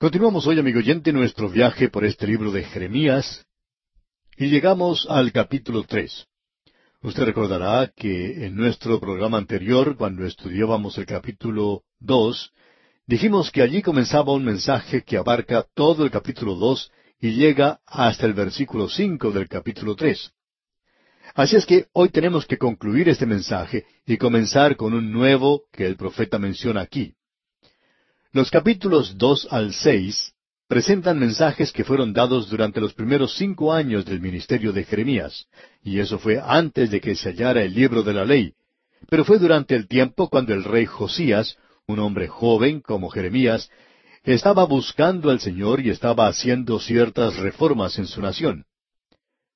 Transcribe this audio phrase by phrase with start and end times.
[0.00, 3.44] Continuamos hoy, amigo oyente, nuestro viaje por este libro de Jeremías
[4.36, 6.28] y llegamos al capítulo tres.
[7.02, 12.52] Usted recordará que en nuestro programa anterior, cuando estudiábamos el capítulo dos,
[13.08, 18.24] dijimos que allí comenzaba un mensaje que abarca todo el capítulo dos y llega hasta
[18.24, 20.30] el versículo cinco del capítulo tres.
[21.34, 25.86] Así es que hoy tenemos que concluir este mensaje y comenzar con un nuevo que
[25.86, 27.16] el profeta menciona aquí.
[28.32, 30.34] Los capítulos dos al seis
[30.68, 35.46] presentan mensajes que fueron dados durante los primeros cinco años del ministerio de Jeremías,
[35.82, 38.52] y eso fue antes de que se hallara el libro de la ley,
[39.08, 43.70] pero fue durante el tiempo cuando el rey Josías, un hombre joven como Jeremías,
[44.24, 48.66] estaba buscando al Señor y estaba haciendo ciertas reformas en su nación.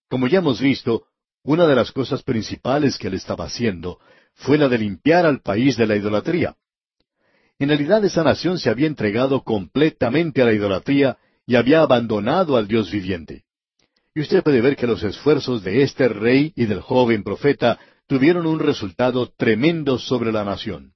[0.09, 1.05] Como ya hemos visto,
[1.43, 3.99] una de las cosas principales que él estaba haciendo
[4.33, 6.57] fue la de limpiar al país de la idolatría.
[7.63, 12.67] En realidad esa nación se había entregado completamente a la idolatría y había abandonado al
[12.67, 13.45] Dios viviente.
[14.17, 18.49] Y usted puede ver que los esfuerzos de este rey y del joven profeta tuvieron
[18.49, 20.95] un resultado tremendo sobre la nación.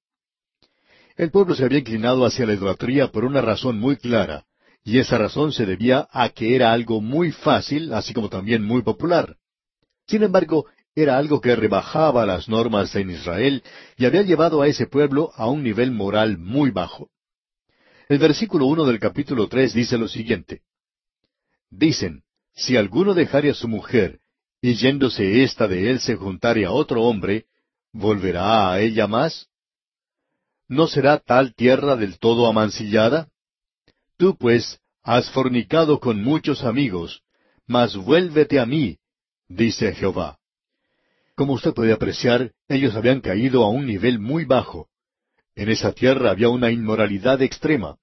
[1.15, 4.45] El pueblo se había inclinado hacia la idolatría por una razón muy clara,
[4.83, 8.83] y esa razón se debía a que era algo muy fácil, así como también muy
[8.83, 9.37] popular.
[10.09, 13.63] Sin embargo, era algo que rebajaba las normas en Israel
[13.99, 17.11] y había llevado a ese pueblo a un nivel moral muy bajo.
[18.09, 20.63] El versículo uno del capítulo tres dice lo siguiente.
[21.71, 22.23] Dicen,
[22.55, 24.21] si alguno dejare a su mujer,
[24.63, 27.45] y yéndose ésta de él se juntare a otro hombre,
[27.93, 29.49] ¿volverá a ella más?
[30.67, 33.29] ¿No será tal tierra del todo amancillada?
[34.17, 37.23] Tú, pues, has fornicado con muchos amigos,
[37.67, 38.99] mas vuélvete a mí,
[39.47, 40.36] dice Jehová.
[41.37, 44.89] Como usted puede apreciar, ellos habían caído a un nivel muy bajo.
[45.55, 47.99] En esa tierra había una inmoralidad extrema.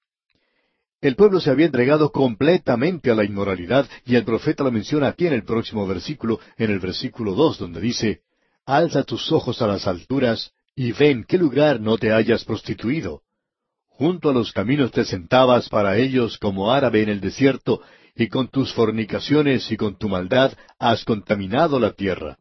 [1.01, 5.25] El pueblo se había entregado completamente a la inmoralidad, y el profeta lo menciona aquí
[5.25, 8.21] en el próximo versículo, en el versículo dos, donde dice,
[8.67, 13.23] Alza tus ojos a las alturas, y ven qué lugar no te hayas prostituido.
[13.87, 17.81] Junto a los caminos te sentabas para ellos como árabe en el desierto,
[18.15, 22.37] y con tus fornicaciones y con tu maldad has contaminado la tierra.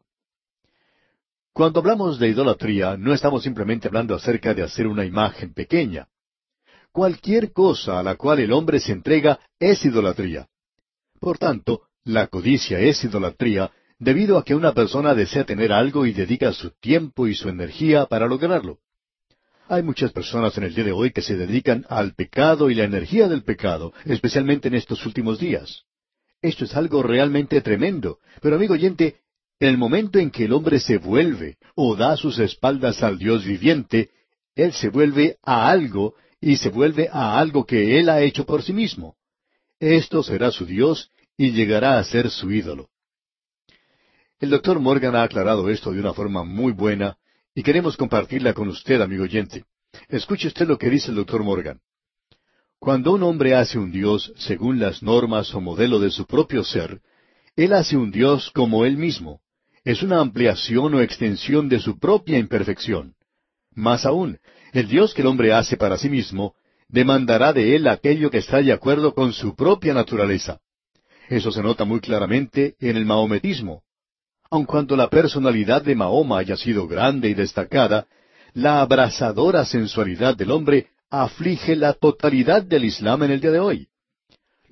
[1.53, 6.07] Cuando hablamos de idolatría, no estamos simplemente hablando acerca de hacer una imagen pequeña.
[6.91, 10.47] Cualquier cosa a la cual el hombre se entrega es idolatría.
[11.19, 16.13] Por tanto, la codicia es idolatría debido a que una persona desea tener algo y
[16.13, 18.79] dedica su tiempo y su energía para lograrlo.
[19.67, 22.83] Hay muchas personas en el día de hoy que se dedican al pecado y la
[22.83, 25.83] energía del pecado, especialmente en estos últimos días.
[26.41, 28.17] Esto es algo realmente tremendo.
[28.41, 29.21] Pero amigo oyente,
[29.59, 34.09] el momento en que el hombre se vuelve o da sus espaldas al Dios viviente,
[34.55, 38.63] él se vuelve a algo y se vuelve a algo que él ha hecho por
[38.63, 39.15] sí mismo.
[39.79, 42.89] Esto será su Dios y llegará a ser su ídolo.
[44.39, 47.17] El doctor Morgan ha aclarado esto de una forma muy buena
[47.55, 49.63] y queremos compartirla con usted, amigo oyente.
[50.09, 51.79] Escuche usted lo que dice el doctor Morgan.
[52.79, 56.99] Cuando un hombre hace un Dios según las normas o modelo de su propio ser,
[57.55, 59.41] él hace un Dios como él mismo
[59.83, 63.15] es una ampliación o extensión de su propia imperfección.
[63.75, 64.39] Más aún,
[64.71, 66.55] el Dios que el hombre hace para sí mismo
[66.87, 70.59] demandará de él aquello que está de acuerdo con su propia naturaleza.
[71.27, 73.83] Eso se nota muy claramente en el mahometismo.
[74.49, 78.07] Aun cuando la personalidad de Mahoma haya sido grande y destacada,
[78.53, 83.87] la abrasadora sensualidad del hombre aflige la totalidad del Islam en el día de hoy.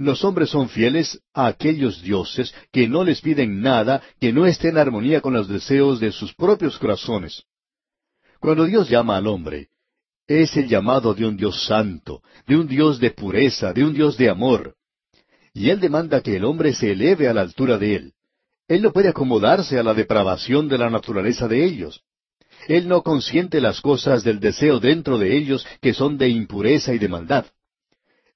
[0.01, 4.69] Los hombres son fieles a aquellos dioses que no les piden nada que no esté
[4.69, 7.43] en armonía con los deseos de sus propios corazones.
[8.39, 9.67] Cuando Dios llama al hombre,
[10.25, 14.17] es el llamado de un Dios santo, de un Dios de pureza, de un Dios
[14.17, 14.73] de amor.
[15.53, 18.13] Y Él demanda que el hombre se eleve a la altura de Él.
[18.67, 22.01] Él no puede acomodarse a la depravación de la naturaleza de ellos.
[22.67, 26.97] Él no consiente las cosas del deseo dentro de ellos que son de impureza y
[26.97, 27.45] de maldad.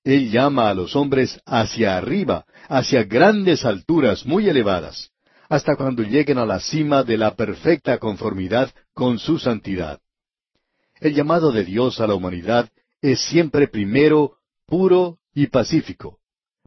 [0.06, 5.12] Él llama a los hombres hacia arriba, hacia grandes alturas muy elevadas,
[5.50, 10.00] hasta cuando lleguen a la cima de la perfecta conformidad con su santidad.
[11.00, 12.70] El llamado de Dios a la humanidad
[13.02, 14.38] es siempre primero
[14.68, 16.20] puro y pacífico,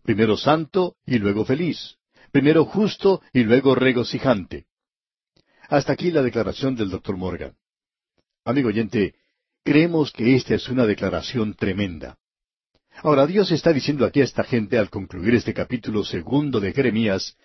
[0.02, 1.96] primero santo y luego feliz,
[2.32, 4.66] primero justo y luego regocijante.
[5.68, 7.54] Hasta aquí la declaración del doctor Morgan.
[8.44, 9.14] Amigo oyente,
[9.62, 12.18] creemos que esta es una declaración tremenda.
[13.02, 17.36] Ahora Dios está diciendo aquí a esta gente al concluir este capítulo segundo de Jeremías,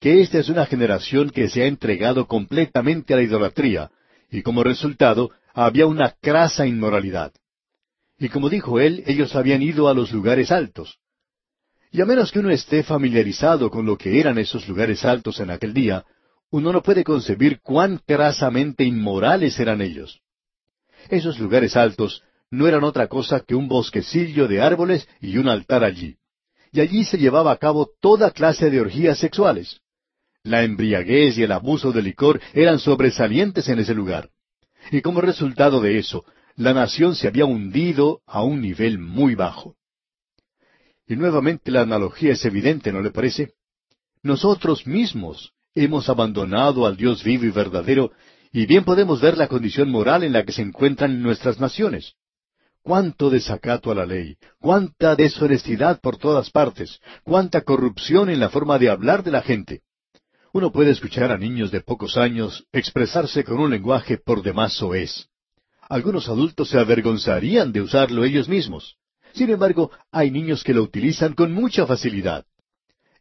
[0.00, 3.90] que esta es una generación que se ha entregado completamente a la idolatría,
[4.30, 7.32] y como resultado había una crasa inmoralidad.
[8.18, 10.98] Y como dijo él, ellos habían ido a los lugares altos.
[11.90, 15.50] Y a menos que uno esté familiarizado con lo que eran esos lugares altos en
[15.50, 16.04] aquel día,
[16.50, 20.20] uno no puede concebir cuán crasamente inmorales eran ellos.
[21.08, 25.84] Esos lugares altos no eran otra cosa que un bosquecillo de árboles y un altar
[25.84, 26.16] allí.
[26.72, 29.80] Y allí se llevaba a cabo toda clase de orgías sexuales.
[30.42, 34.30] La embriaguez y el abuso de licor eran sobresalientes en ese lugar.
[34.90, 36.24] Y como resultado de eso,
[36.56, 39.76] la nación se había hundido a un nivel muy bajo.
[41.06, 43.54] Y nuevamente la analogía es evidente, ¿no le parece?
[44.22, 48.12] Nosotros mismos hemos abandonado al Dios vivo y verdadero,
[48.52, 52.14] y bien podemos ver la condición moral en la que se encuentran nuestras naciones.
[52.88, 58.78] Cuánto desacato a la ley, cuánta deshonestidad por todas partes, cuánta corrupción en la forma
[58.78, 59.82] de hablar de la gente.
[60.54, 65.26] Uno puede escuchar a niños de pocos años expresarse con un lenguaje por demás soez.
[65.86, 68.96] Algunos adultos se avergonzarían de usarlo ellos mismos.
[69.34, 72.46] Sin embargo, hay niños que lo utilizan con mucha facilidad.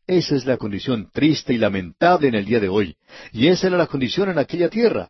[0.08, 2.96] Esa es la condición triste y lamentable en el día de hoy,
[3.34, 5.10] y esa era la condición en aquella tierra.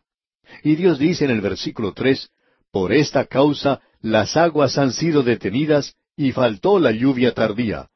[0.64, 2.30] Y Dios dice en el versículo tres,
[2.72, 7.88] Por esta causa las aguas han sido detenidas y faltó la lluvia tardía,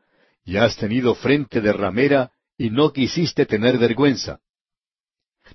[0.44, 4.40] y has tenido frente de ramera y no quisiste tener vergüenza.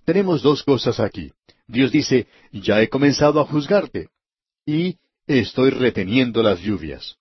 [0.05, 1.31] Tenemos dos cosas aquí.
[1.67, 4.09] Dios dice, ya he comenzado a juzgarte,
[4.65, 7.17] y estoy reteniendo las lluvias.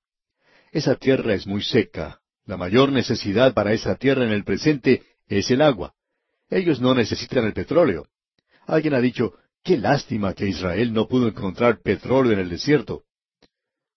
[0.72, 2.20] Esa tierra es muy seca.
[2.44, 5.94] La mayor necesidad para esa tierra en el presente es el agua.
[6.48, 8.06] Ellos no necesitan el petróleo.
[8.66, 9.34] Alguien ha dicho,
[9.64, 13.05] qué lástima que Israel no pudo encontrar petróleo en el desierto.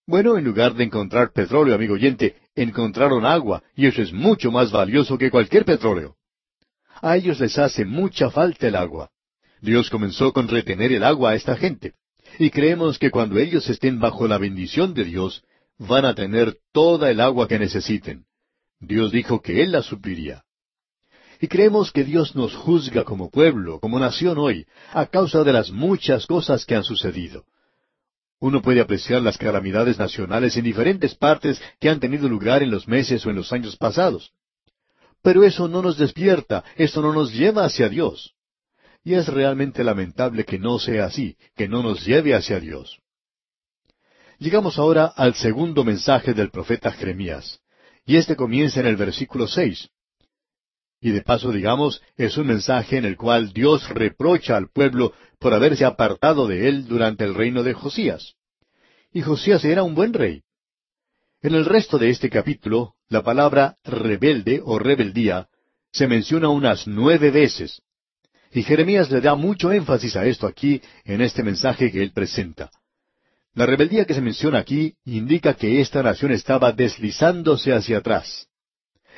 [0.10, 4.72] Bueno, en lugar de encontrar petróleo, amigo oyente, encontraron agua, y eso es mucho más
[4.72, 6.16] valioso que cualquier petróleo.
[7.00, 9.12] A ellos les hace mucha falta el agua.
[9.62, 11.94] Dios comenzó con retener el agua a esta gente.
[12.40, 15.44] Y creemos que cuando ellos estén bajo la bendición de Dios,
[15.78, 18.26] van a tener toda el agua que necesiten.
[18.80, 20.44] Dios dijo que Él la supliría.
[21.40, 25.70] Y creemos que Dios nos juzga como pueblo, como nación hoy, a causa de las
[25.70, 27.46] muchas cosas que han sucedido.
[28.40, 32.88] Uno puede apreciar las calamidades nacionales en diferentes partes que han tenido lugar en los
[32.88, 34.32] meses o en los años pasados.
[35.22, 38.34] Pero eso no nos despierta, eso no nos lleva hacia Dios.
[39.04, 43.00] Y es realmente lamentable que no sea así, que no nos lleve hacia Dios.
[44.38, 47.60] Llegamos ahora al segundo mensaje del profeta Jeremías,
[48.06, 49.90] y este comienza en el versículo seis.
[51.02, 55.54] Y de paso, digamos, es un mensaje en el cual Dios reprocha al pueblo por
[55.54, 58.36] haberse apartado de él durante el reino de Josías.
[59.14, 60.44] Y Josías era un buen rey.
[61.42, 65.48] En el resto de este capítulo, la palabra rebelde o rebeldía
[65.92, 67.82] se menciona unas nueve veces.
[68.52, 72.70] Y Jeremías le da mucho énfasis a esto aquí en este mensaje que él presenta.
[73.54, 78.48] La rebeldía que se menciona aquí indica que esta nación estaba deslizándose hacia atrás.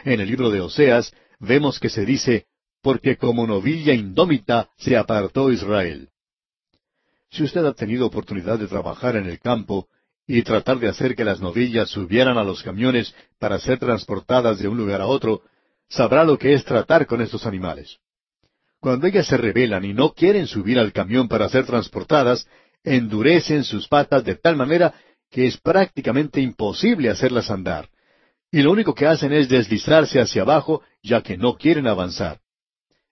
[0.04, 2.46] En el libro de Oseas vemos que se dice,
[2.82, 6.10] porque como novilla indómita se apartó Israel.
[7.30, 9.88] Si usted ha tenido oportunidad de trabajar en el campo
[10.28, 14.68] y tratar de hacer que las novillas subieran a los camiones para ser transportadas de
[14.68, 15.42] un lugar a otro,
[15.90, 17.98] sabrá lo que es tratar con estos animales.
[18.80, 22.48] Cuando ellas se rebelan y no quieren subir al camión para ser transportadas,
[22.84, 24.94] endurecen sus patas de tal manera
[25.30, 27.90] que es prácticamente imposible hacerlas andar.
[28.52, 32.40] Y lo único que hacen es deslizarse hacia abajo, ya que no quieren avanzar.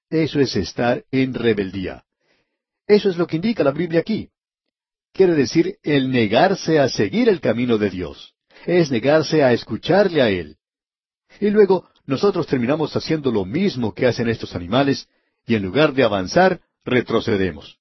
[0.09, 2.03] Eso es estar en rebeldía.
[2.87, 4.29] Eso es lo que indica la Biblia aquí.
[5.13, 8.33] Quiere decir el negarse a seguir el camino de Dios.
[8.65, 10.57] Es negarse a escucharle a Él.
[11.39, 15.07] Y luego nosotros terminamos haciendo lo mismo que hacen estos animales,
[15.45, 17.77] y en lugar de avanzar, retrocedemos.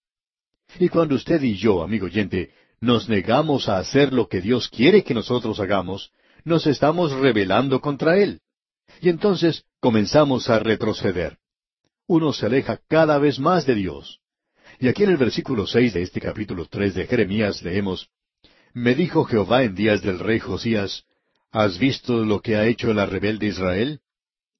[0.79, 5.03] Y cuando usted y yo, amigo oyente, nos negamos a hacer lo que Dios quiere
[5.03, 6.13] que nosotros hagamos,
[6.45, 8.41] nos estamos rebelando contra Él.
[9.01, 11.39] Y entonces comenzamos a retroceder.
[12.07, 14.21] Uno se aleja cada vez más de Dios.
[14.81, 18.09] Y aquí en el versículo seis de este capítulo tres de Jeremías leemos
[18.73, 21.05] Me dijo Jehová en días del rey Josías
[21.51, 24.01] ¿Has visto lo que ha hecho la rebelde Israel?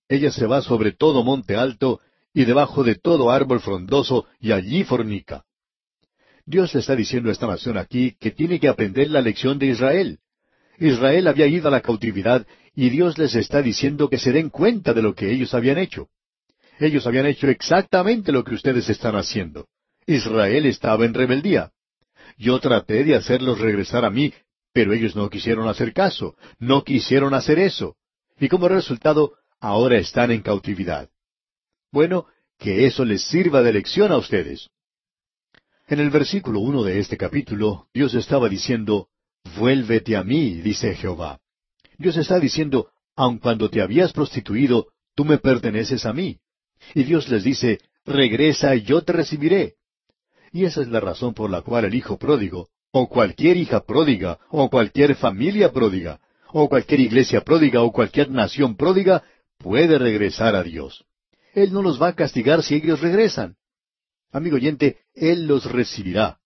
[0.09, 2.01] Ella se va sobre todo monte alto
[2.33, 5.45] y debajo de todo árbol frondoso y allí fornica.
[6.47, 9.67] Dios le está diciendo a esta nación aquí que tiene que aprender la lección de
[9.67, 10.19] Israel.
[10.79, 12.47] Israel había ido a la cautividad
[12.81, 16.11] y Dios les está diciendo que se den cuenta de lo que ellos habían hecho.
[16.79, 19.67] Ellos habían hecho exactamente lo que ustedes están haciendo.
[20.07, 21.73] Israel estaba en rebeldía.
[22.37, 24.33] Yo traté de hacerlos regresar a mí,
[24.73, 27.97] pero ellos no quisieron hacer caso, no quisieron hacer eso.
[28.39, 31.09] Y como resultado, ahora están en cautividad.
[31.91, 32.27] Bueno,
[32.61, 34.69] que eso les sirva de lección a ustedes.
[35.89, 39.09] En el versículo uno de este capítulo, Dios estaba diciendo,
[39.57, 41.41] Vuélvete a mí, dice Jehová.
[41.99, 44.87] Dios está diciendo, aun cuando te habías prostituido,
[45.17, 46.39] tú me perteneces a mí.
[46.95, 49.75] Y Dios les dice, regresa y yo te recibiré.
[50.53, 54.39] Y esa es la razón por la cual el hijo pródigo, o cualquier hija pródiga,
[54.49, 56.21] o cualquier familia pródiga,
[56.53, 59.25] o cualquier iglesia pródiga, o cualquier nación pródiga,
[59.59, 61.05] puede regresar a Dios.
[61.53, 63.57] Él no los va a castigar si ellos regresan.
[64.31, 66.39] Amigo oyente, Él los recibirá.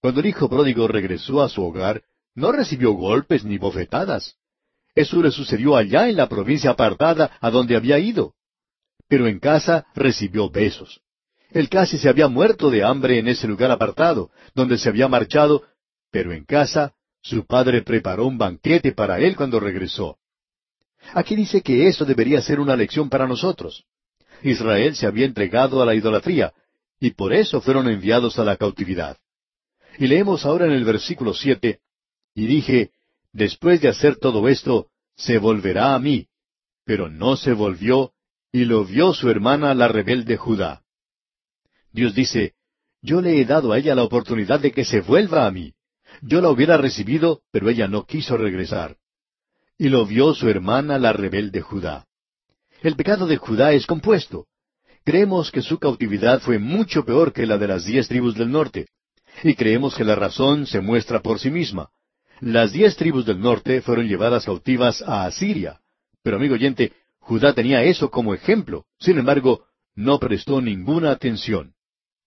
[0.00, 2.02] Cuando el hijo pródigo regresó a su hogar,
[2.34, 4.39] no recibió golpes ni bofetadas.
[4.94, 8.34] Eso le sucedió allá en la provincia apartada a donde había ido.
[9.08, 11.00] Pero en casa recibió besos.
[11.50, 15.64] Él casi se había muerto de hambre en ese lugar apartado, donde se había marchado,
[16.10, 20.18] pero en casa su padre preparó un banquete para él cuando regresó.
[21.12, 23.84] Aquí dice que eso debería ser una lección para nosotros.
[24.42, 26.52] Israel se había entregado a la idolatría,
[26.98, 29.16] y por eso fueron enviados a la cautividad.
[29.98, 31.80] Y leemos ahora en el versículo siete,
[32.34, 32.90] y dije,
[33.32, 36.26] después de hacer todo esto, se volverá a mí.
[36.84, 38.12] Pero no se volvió,
[38.52, 40.82] y lo vio su hermana la rebelde Judá.
[41.92, 42.54] Dios dice,
[43.02, 45.72] yo le he dado a ella la oportunidad de que se vuelva a mí.
[46.22, 48.96] Yo la hubiera recibido, pero ella no quiso regresar.
[49.78, 52.06] Y lo vio su hermana la rebelde Judá.
[52.82, 54.46] El pecado de Judá es compuesto.
[55.04, 58.88] Creemos que su cautividad fue mucho peor que la de las diez tribus del norte.
[59.42, 61.90] Y creemos que la razón se muestra por sí misma.
[62.40, 65.80] Las diez tribus del norte fueron llevadas cautivas a Asiria.
[66.22, 68.86] Pero amigo oyente, Judá tenía eso como ejemplo.
[68.98, 71.74] Sin embargo, no prestó ninguna atención.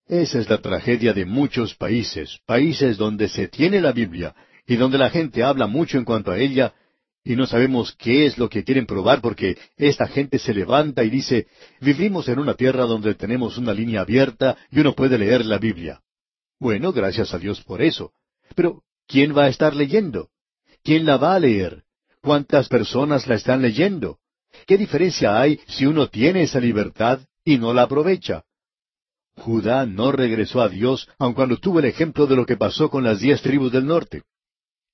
[0.08, 4.36] Esa es la tragedia de muchos países, países donde se tiene la Biblia
[4.68, 6.74] y donde la gente habla mucho en cuanto a ella
[7.24, 11.10] y no sabemos qué es lo que quieren probar porque esta gente se levanta y
[11.10, 11.48] dice,
[11.80, 16.02] vivimos en una tierra donde tenemos una línea abierta y uno puede leer la Biblia.
[16.60, 18.12] Bueno, gracias a Dios por eso.
[18.56, 20.30] Pero, ¿quién va a estar leyendo?
[20.84, 21.84] ¿Quién la va a leer?
[22.22, 24.20] ¿Cuántas personas la están leyendo?
[24.68, 28.44] ¿Qué diferencia hay si uno tiene esa libertad y no la aprovecha?
[29.36, 33.04] Judá no regresó a Dios aun cuando tuvo el ejemplo de lo que pasó con
[33.04, 34.24] las diez tribus del norte.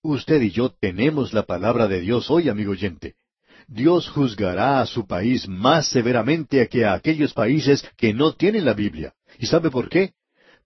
[0.02, 3.16] Usted y yo tenemos la palabra de Dios hoy, amigo oyente.
[3.68, 8.74] Dios juzgará a su país más severamente que a aquellos países que no tienen la
[8.74, 9.14] Biblia.
[9.38, 10.14] ¿Y sabe por qué?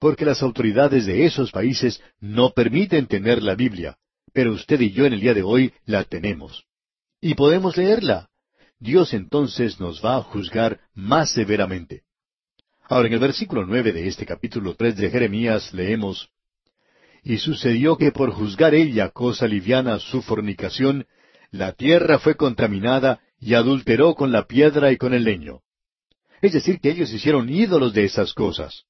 [0.03, 3.95] Porque las autoridades de esos países no permiten tener la Biblia.
[4.33, 6.65] Pero usted y yo en el día de hoy la tenemos.
[7.22, 8.27] Y podemos leerla.
[8.81, 12.01] Dios entonces nos va a juzgar más severamente.
[12.89, 16.27] Ahora, en el versículo nueve de este capítulo tres de Jeremías leemos
[17.24, 21.05] Y sucedió que por juzgar ella cosa liviana su fornicación,
[21.50, 25.62] la tierra fue contaminada y adulteró con la piedra y con el leño.
[26.41, 28.83] Es decir, que ellos hicieron ídolos de esas cosas.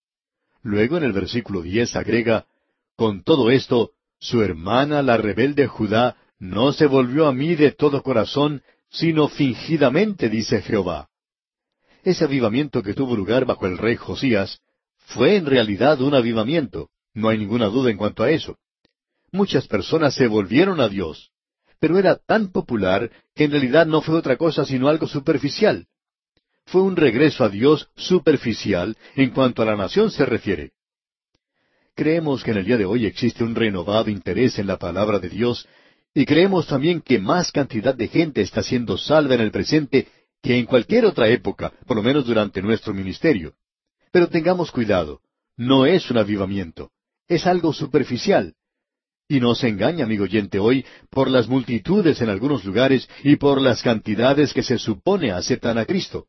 [0.63, 2.45] Luego en el versículo diez agrega
[2.95, 8.01] Con todo esto, su hermana la rebelde Judá no se volvió a mí de todo
[8.01, 11.09] corazón, sino fingidamente, dice Jehová.
[12.03, 14.59] Ese avivamiento que tuvo lugar bajo el rey Josías
[14.97, 18.57] fue en realidad un avivamiento, no hay ninguna duda en cuanto a eso.
[19.31, 21.31] Muchas personas se volvieron a Dios,
[21.79, 25.87] pero era tan popular que en realidad no fue otra cosa sino algo superficial.
[26.65, 30.71] Fue un regreso a Dios superficial en cuanto a la nación se refiere.
[31.95, 35.29] Creemos que en el día de hoy existe un renovado interés en la palabra de
[35.29, 35.67] Dios
[36.15, 40.07] y creemos también que más cantidad de gente está siendo salva en el presente
[40.41, 43.53] que en cualquier otra época, por lo menos durante nuestro ministerio.
[44.11, 45.21] Pero tengamos cuidado,
[45.55, 46.91] no es un avivamiento,
[47.27, 48.55] es algo superficial.
[49.27, 53.61] Y no se engaña, amigo oyente, hoy por las multitudes en algunos lugares y por
[53.61, 56.27] las cantidades que se supone aceptan a Cristo.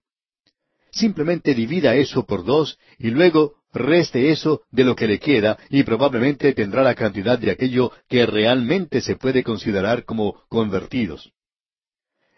[0.94, 5.82] Simplemente divida eso por dos y luego reste eso de lo que le queda y
[5.82, 11.32] probablemente tendrá la cantidad de aquello que realmente se puede considerar como convertidos.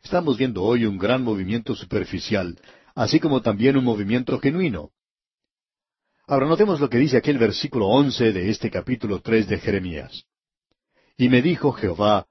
[0.02, 2.58] Estamos viendo hoy un gran movimiento superficial,
[2.94, 4.90] así como también un movimiento genuino.
[6.26, 10.24] Ahora notemos lo que dice aquel versículo once de este capítulo tres de Jeremías.
[11.18, 12.26] Y me dijo Jehová,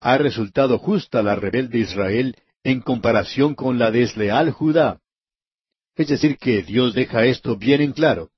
[0.00, 5.00] ha resultado justa la rebelde Israel en comparación con la desleal Judá.
[5.96, 8.30] Es decir, que Dios deja esto bien en claro.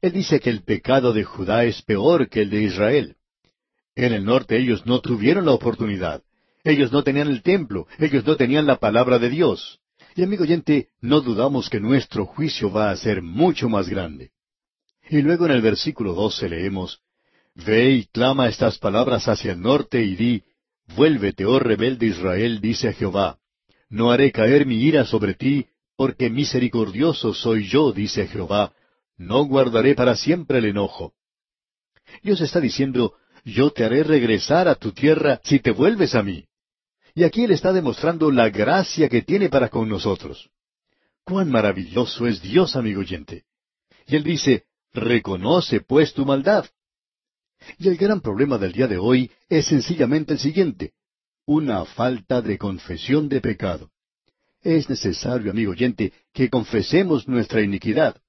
[0.00, 3.16] Él dice que el pecado de Judá es peor que el de Israel.
[3.94, 6.22] En el norte ellos no tuvieron la oportunidad.
[6.64, 9.78] Ellos no tenían el templo, ellos no tenían la palabra de Dios.
[10.16, 14.30] Y amigo oyente, no dudamos que nuestro juicio va a ser mucho más grande.
[15.08, 17.00] Y luego en el versículo doce leemos,
[17.54, 20.42] Ve y clama estas palabras hacia el norte y di,
[20.94, 23.38] Vuélvete, oh rebelde Israel, dice Jehová,
[23.88, 28.72] no haré caer mi ira sobre ti, porque misericordioso soy yo, dice Jehová,
[29.16, 31.14] no guardaré para siempre el enojo.
[32.22, 36.46] Dios está diciendo, yo te haré regresar a tu tierra si te vuelves a mí.
[37.14, 40.50] Y aquí Él está demostrando la gracia que tiene para con nosotros.
[41.24, 43.44] Cuán maravilloso es Dios, amigo oyente.
[44.06, 46.66] Y Él dice, reconoce pues tu maldad.
[47.78, 50.92] Y el gran problema del día de hoy es sencillamente el siguiente,
[51.46, 53.90] una falta de confesión de pecado.
[54.66, 58.20] Es necesario, amigo oyente, que confesemos nuestra iniquidad.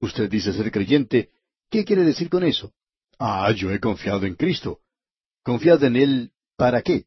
[0.00, 1.30] Usted dice ser creyente,
[1.68, 2.72] ¿qué quiere decir con eso?
[3.18, 4.78] Ah, yo he confiado en Cristo.
[5.42, 7.06] ¿Confiado en Él para qué?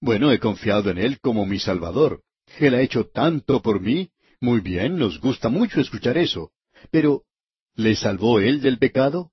[0.00, 2.22] Bueno, he confiado en Él como mi Salvador.
[2.58, 4.10] Él ha hecho tanto por mí.
[4.40, 6.50] Muy bien, nos gusta mucho escuchar eso.
[6.90, 7.26] Pero,
[7.76, 9.30] ¿le salvó Él del pecado?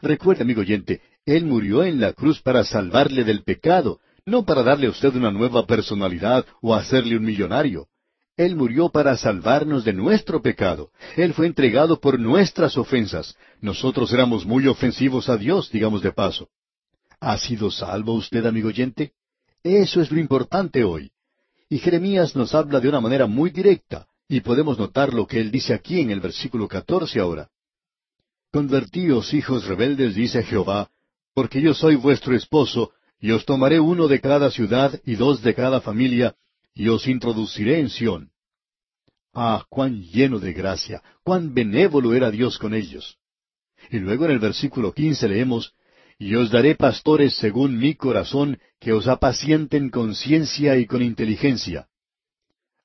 [0.00, 4.86] Recuerde, amigo oyente, Él murió en la cruz para salvarle del pecado, no para darle
[4.86, 7.88] a usted una nueva personalidad o hacerle un millonario.
[8.36, 10.90] Él murió para salvarnos de nuestro pecado.
[11.16, 13.36] Él fue entregado por nuestras ofensas.
[13.60, 16.48] Nosotros éramos muy ofensivos a Dios, digamos de paso.
[17.20, 19.12] ¿Ha sido salvo usted, amigo oyente?
[19.62, 21.10] Eso es lo importante hoy.
[21.68, 25.50] Y Jeremías nos habla de una manera muy directa, y podemos notar lo que él
[25.50, 27.50] dice aquí en el versículo catorce ahora.
[28.50, 30.88] Convertíos, hijos rebeldes, dice Jehová,
[31.34, 35.54] porque yo soy vuestro esposo, y os tomaré uno de cada ciudad y dos de
[35.54, 36.34] cada familia,
[36.74, 38.30] y os introduciré en Sión.
[39.34, 43.18] Ah, cuán lleno de gracia, cuán benévolo era Dios con ellos.
[43.90, 45.74] Y luego en el versículo quince leemos,
[46.18, 51.88] Y os daré pastores según mi corazón, que os apacienten con ciencia y con inteligencia.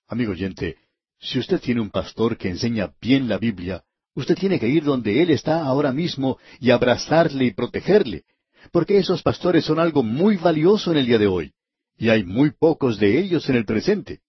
[0.08, 0.78] Amigo oyente,
[1.20, 3.84] si usted tiene un pastor que enseña bien la Biblia,
[4.16, 8.24] Usted tiene que ir donde Él está ahora mismo y abrazarle y protegerle,
[8.72, 11.54] porque esos pastores son algo muy valioso en el día de hoy,
[11.98, 14.20] y hay muy pocos de ellos en el presente.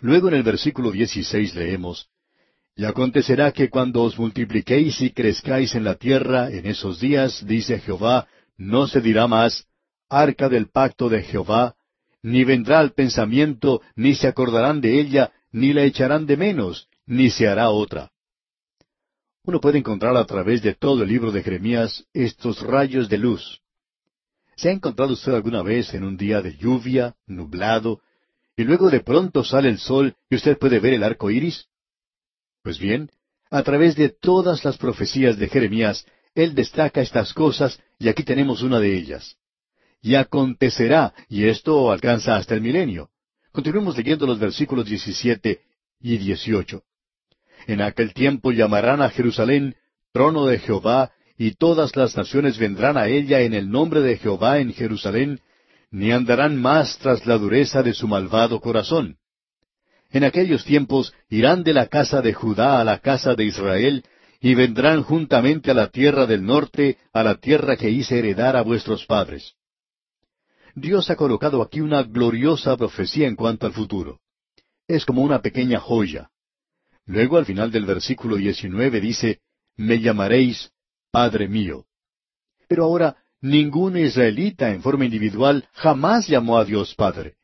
[0.00, 2.08] Luego en el versículo 16 leemos,
[2.76, 7.80] Y acontecerá que cuando os multipliquéis y crezcáis en la tierra en esos días, dice
[7.80, 9.66] Jehová, no se dirá más,
[10.08, 11.74] arca del pacto de Jehová,
[12.22, 17.30] ni vendrá al pensamiento, ni se acordarán de ella, ni la echarán de menos, ni
[17.30, 18.10] se hará otra
[19.48, 23.62] uno puede encontrar a través de todo el libro de Jeremías estos rayos de luz.
[24.56, 28.02] ¿Se ha encontrado usted alguna vez en un día de lluvia, nublado,
[28.58, 31.66] y luego de pronto sale el sol y usted puede ver el arco iris?
[32.62, 33.10] Pues bien,
[33.50, 38.60] a través de todas las profecías de Jeremías, él destaca estas cosas y aquí tenemos
[38.60, 39.38] una de ellas.
[40.02, 43.08] Y acontecerá, y esto alcanza hasta el milenio.
[43.50, 45.62] Continuemos leyendo los versículos 17
[46.02, 46.82] y 18.
[47.68, 49.76] En aquel tiempo llamarán a Jerusalén
[50.10, 54.58] trono de Jehová, y todas las naciones vendrán a ella en el nombre de Jehová
[54.58, 55.40] en Jerusalén,
[55.90, 59.18] ni andarán más tras la dureza de su malvado corazón.
[60.10, 64.02] En aquellos tiempos irán de la casa de Judá a la casa de Israel,
[64.40, 68.62] y vendrán juntamente a la tierra del norte, a la tierra que hice heredar a
[68.62, 69.52] vuestros padres.
[70.74, 74.20] Dios ha colocado aquí una gloriosa profecía en cuanto al futuro.
[74.86, 76.30] Es como una pequeña joya.
[77.08, 79.40] Luego al final del versículo 19 dice,
[79.76, 80.70] Me llamaréis
[81.10, 81.86] Padre mío.
[82.68, 87.36] Pero ahora, ningún israelita en forma individual jamás llamó a Dios Padre.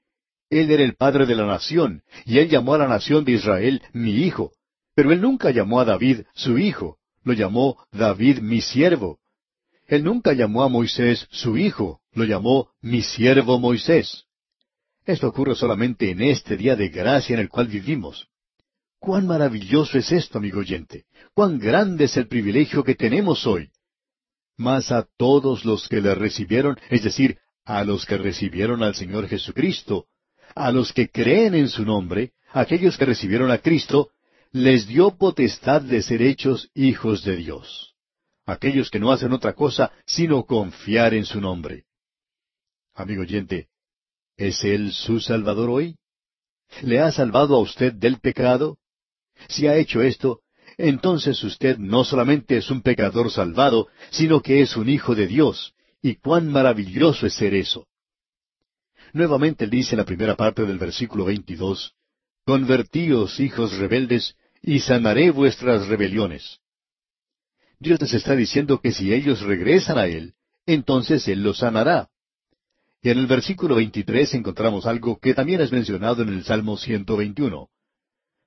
[0.50, 3.83] Él era el Padre de la nación, y él llamó a la nación de Israel
[3.94, 4.53] mi hijo.
[4.94, 9.18] Pero él nunca llamó a David su hijo, lo llamó David mi siervo.
[9.87, 14.27] Él nunca llamó a Moisés su hijo, lo llamó mi siervo Moisés.
[15.07, 18.29] Esto ocurre solamente en este día de gracia en el cual vivimos.
[19.05, 21.05] Cuán maravilloso es esto, amigo oyente.
[21.35, 23.69] Cuán grande es el privilegio que tenemos hoy.
[24.57, 27.37] Mas a todos los que le recibieron, es decir,
[27.67, 30.07] a los que recibieron al Señor Jesucristo,
[30.55, 34.09] a los que creen en su nombre, aquellos que recibieron a Cristo,
[34.53, 37.95] les dio potestad de ser hechos hijos de Dios.
[38.47, 41.85] Aquellos que no hacen otra cosa sino confiar en su nombre.
[42.95, 43.69] Amigo oyente,
[44.38, 45.99] ¿es Él su Salvador hoy?
[46.81, 48.79] ¿Le ha salvado a usted del pecado?
[49.49, 50.40] Si ha hecho esto,
[50.77, 55.75] entonces usted no solamente es un pecador salvado, sino que es un hijo de Dios.
[56.03, 57.87] Y cuán maravilloso es ser eso.
[59.12, 61.94] Nuevamente dice la primera parte del versículo 22,
[62.44, 66.59] Convertíos, hijos rebeldes, y sanaré vuestras rebeliones.
[67.79, 70.35] Dios les está diciendo que si ellos regresan a Él,
[70.66, 72.09] entonces Él los sanará.
[73.03, 77.68] Y en el versículo 23 encontramos algo que también es mencionado en el Salmo 121.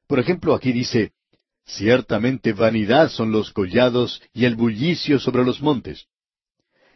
[0.07, 1.11] Por ejemplo, aquí dice,
[1.65, 6.07] Ciertamente vanidad son los collados y el bullicio sobre los montes.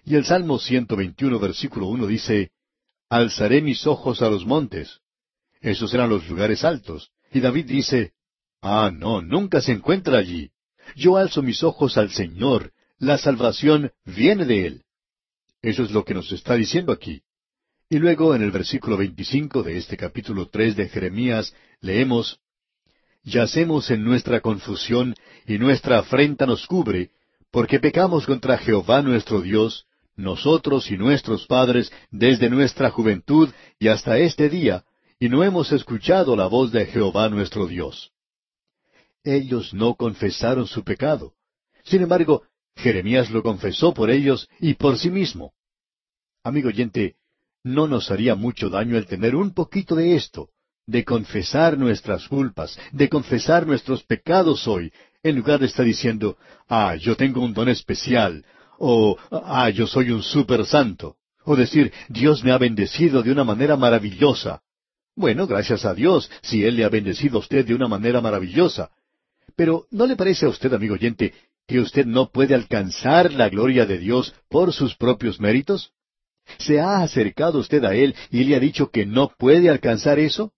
[0.05, 2.51] Y el Salmo 121, versículo 1 dice,
[3.09, 5.01] Alzaré mis ojos a los montes.
[5.59, 7.11] Esos eran los lugares altos.
[7.33, 8.13] Y David dice,
[8.61, 10.51] Ah, no, nunca se encuentra allí.
[10.95, 12.71] Yo alzo mis ojos al Señor.
[12.97, 14.83] La salvación viene de Él.
[15.61, 17.23] Eso es lo que nos está diciendo aquí.
[17.89, 22.39] Y luego en el versículo 25 de este capítulo 3 de Jeremías leemos,
[23.23, 27.11] Yacemos en nuestra confusión y nuestra afrenta nos cubre,
[27.51, 34.17] porque pecamos contra Jehová nuestro Dios, nosotros y nuestros padres desde nuestra juventud y hasta
[34.17, 34.83] este día,
[35.19, 38.11] y no hemos escuchado la voz de Jehová nuestro Dios.
[39.23, 41.33] Ellos no confesaron su pecado.
[41.83, 42.43] Sin embargo,
[42.75, 45.53] Jeremías lo confesó por ellos y por sí mismo.
[46.43, 47.17] Amigo oyente,
[47.63, 50.49] no nos haría mucho daño el tener un poquito de esto,
[50.91, 54.91] de confesar nuestras culpas, de confesar nuestros pecados hoy,
[55.23, 58.45] en lugar de estar diciendo, ah, yo tengo un don especial,
[58.77, 63.45] o ah, yo soy un super santo, o decir, Dios me ha bendecido de una
[63.45, 64.61] manera maravillosa.
[65.15, 68.91] Bueno, gracias a Dios, si Él le ha bendecido a usted de una manera maravillosa.
[69.55, 71.33] Pero ¿no le parece a usted, amigo oyente,
[71.67, 75.93] que usted no puede alcanzar la gloria de Dios por sus propios méritos?
[76.57, 80.51] ¿Se ha acercado usted a Él y le ha dicho que no puede alcanzar eso?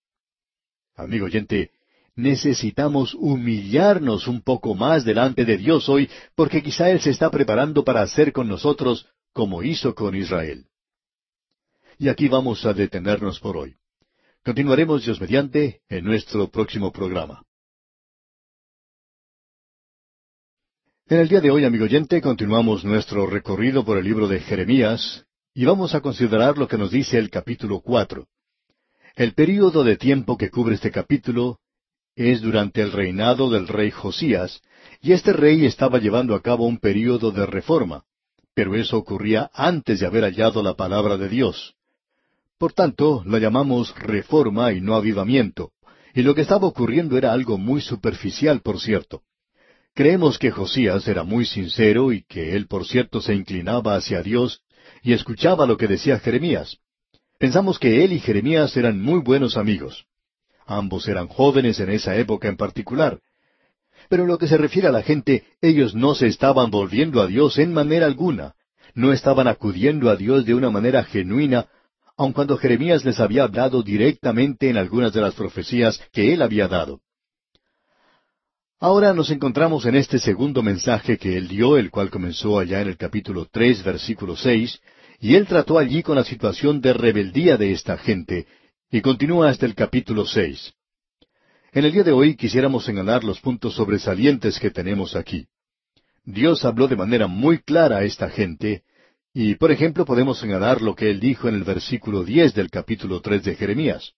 [0.96, 1.72] Amigo oyente,
[2.16, 7.84] necesitamos humillarnos un poco más delante de Dios hoy, porque quizá Él se está preparando
[7.84, 10.68] para hacer con nosotros como hizo con Israel.
[11.98, 13.76] Y aquí vamos a detenernos por hoy.
[14.44, 17.44] Continuaremos, Dios mediante, en nuestro próximo programa.
[21.08, 25.26] En el día de hoy, amigo oyente, continuamos nuestro recorrido por el libro de Jeremías
[25.54, 28.28] y vamos a considerar lo que nos dice el capítulo cuatro.
[29.16, 31.60] El período de tiempo que cubre este capítulo
[32.16, 34.60] es durante el reinado del rey Josías,
[35.02, 38.06] y este rey estaba llevando a cabo un período de reforma,
[38.56, 41.76] pero eso ocurría antes de haber hallado la palabra de Dios.
[42.58, 45.74] Por tanto, la llamamos reforma y no avivamiento,
[46.16, 49.22] y lo que estaba ocurriendo era algo muy superficial, por cierto.
[49.94, 54.64] Creemos que Josías era muy sincero y que él, por cierto, se inclinaba hacia Dios
[55.04, 56.80] y escuchaba lo que decía Jeremías.
[57.44, 60.06] Pensamos que él y Jeremías eran muy buenos amigos.
[60.66, 63.20] Ambos eran jóvenes en esa época en particular.
[64.08, 67.28] Pero en lo que se refiere a la gente, ellos no se estaban volviendo a
[67.28, 68.54] Dios en manera alguna.
[68.96, 71.68] No estaban acudiendo a Dios de una manera genuina,
[72.16, 76.70] aun cuando Jeremías les había hablado directamente en algunas de las profecías que él había
[76.70, 77.02] dado.
[78.80, 82.88] Ahora nos encontramos en este segundo mensaje que él dio, el cual comenzó allá en
[82.88, 84.80] el capítulo tres, versículo seis,
[85.24, 88.46] y él trató allí con la situación de rebeldía de esta gente,
[88.92, 90.74] y continúa hasta el capítulo seis.
[91.72, 95.48] En el día de hoy quisiéramos señalar los puntos sobresalientes que tenemos aquí.
[96.26, 98.84] Dios habló de manera muy clara a esta gente,
[99.34, 103.22] y por ejemplo podemos señalar lo que él dijo en el versículo diez del capítulo
[103.22, 104.12] tres de Jeremías.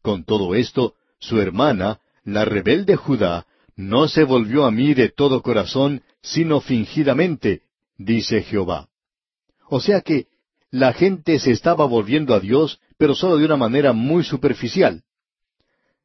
[0.00, 5.42] Con todo esto, su hermana, la rebelde Judá, no se volvió a mí de todo
[5.42, 7.62] corazón, sino fingidamente,
[7.98, 8.89] dice Jehová.
[9.70, 10.26] O sea que
[10.70, 15.02] la gente se estaba volviendo a Dios pero solo de una manera muy superficial.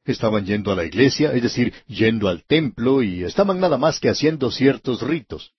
[0.06, 4.08] Estaban yendo a la iglesia, es decir, yendo al templo, y estaban nada más que
[4.08, 5.52] haciendo ciertos ritos.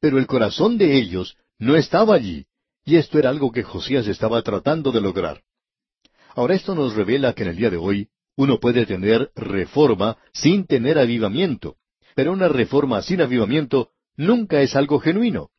[0.00, 2.44] Pero el corazón de ellos no estaba allí,
[2.84, 5.40] y esto era algo que Josías estaba tratando de lograr.
[6.34, 10.66] Ahora esto nos revela que en el día de hoy uno puede tener reforma sin
[10.66, 11.76] tener avivamiento,
[12.14, 15.51] pero una reforma sin avivamiento nunca es algo genuino.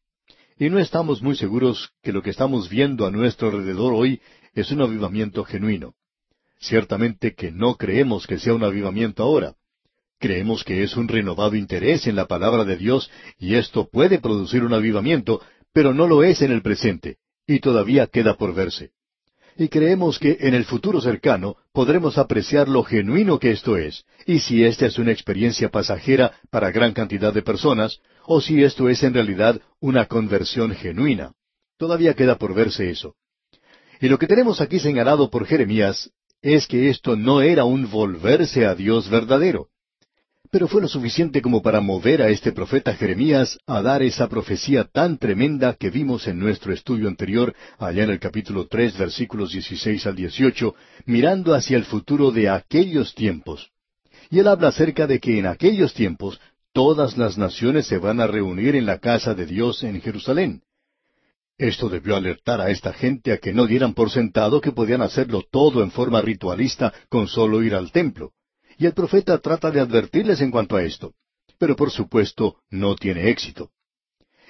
[0.58, 4.22] Y no estamos muy seguros que lo que estamos viendo a nuestro alrededor hoy
[4.54, 5.96] es un avivamiento genuino.
[6.60, 9.56] Ciertamente que no creemos que sea un avivamiento ahora.
[10.20, 14.64] Creemos que es un renovado interés en la palabra de Dios y esto puede producir
[14.64, 15.42] un avivamiento,
[15.74, 18.92] pero no lo es en el presente, y todavía queda por verse.
[19.58, 24.40] Y creemos que en el futuro cercano podremos apreciar lo genuino que esto es, y
[24.40, 29.04] si esta es una experiencia pasajera para gran cantidad de personas, o si esto es
[29.04, 31.34] en realidad una conversión genuina.
[31.78, 33.16] Todavía queda por verse eso.
[34.00, 38.66] Y lo que tenemos aquí señalado por Jeremías es que esto no era un volverse
[38.66, 39.70] a Dios verdadero.
[40.52, 44.84] Pero fue lo suficiente como para mover a este profeta Jeremías a dar esa profecía
[44.84, 50.06] tan tremenda que vimos en nuestro estudio anterior, allá en el capítulo tres, versículos dieciséis
[50.06, 53.72] al dieciocho, mirando hacia el futuro de aquellos tiempos.
[54.30, 56.40] Y él habla acerca de que en aquellos tiempos
[56.74, 60.64] todas las naciones se van a reunir en la casa de Dios en Jerusalén.
[61.58, 65.44] Esto debió alertar a esta gente a que no dieran por sentado que podían hacerlo
[65.50, 68.34] todo en forma ritualista con solo ir al templo.
[68.78, 71.14] Y el profeta trata de advertirles en cuanto a esto.
[71.60, 73.70] Pero por supuesto no tiene éxito.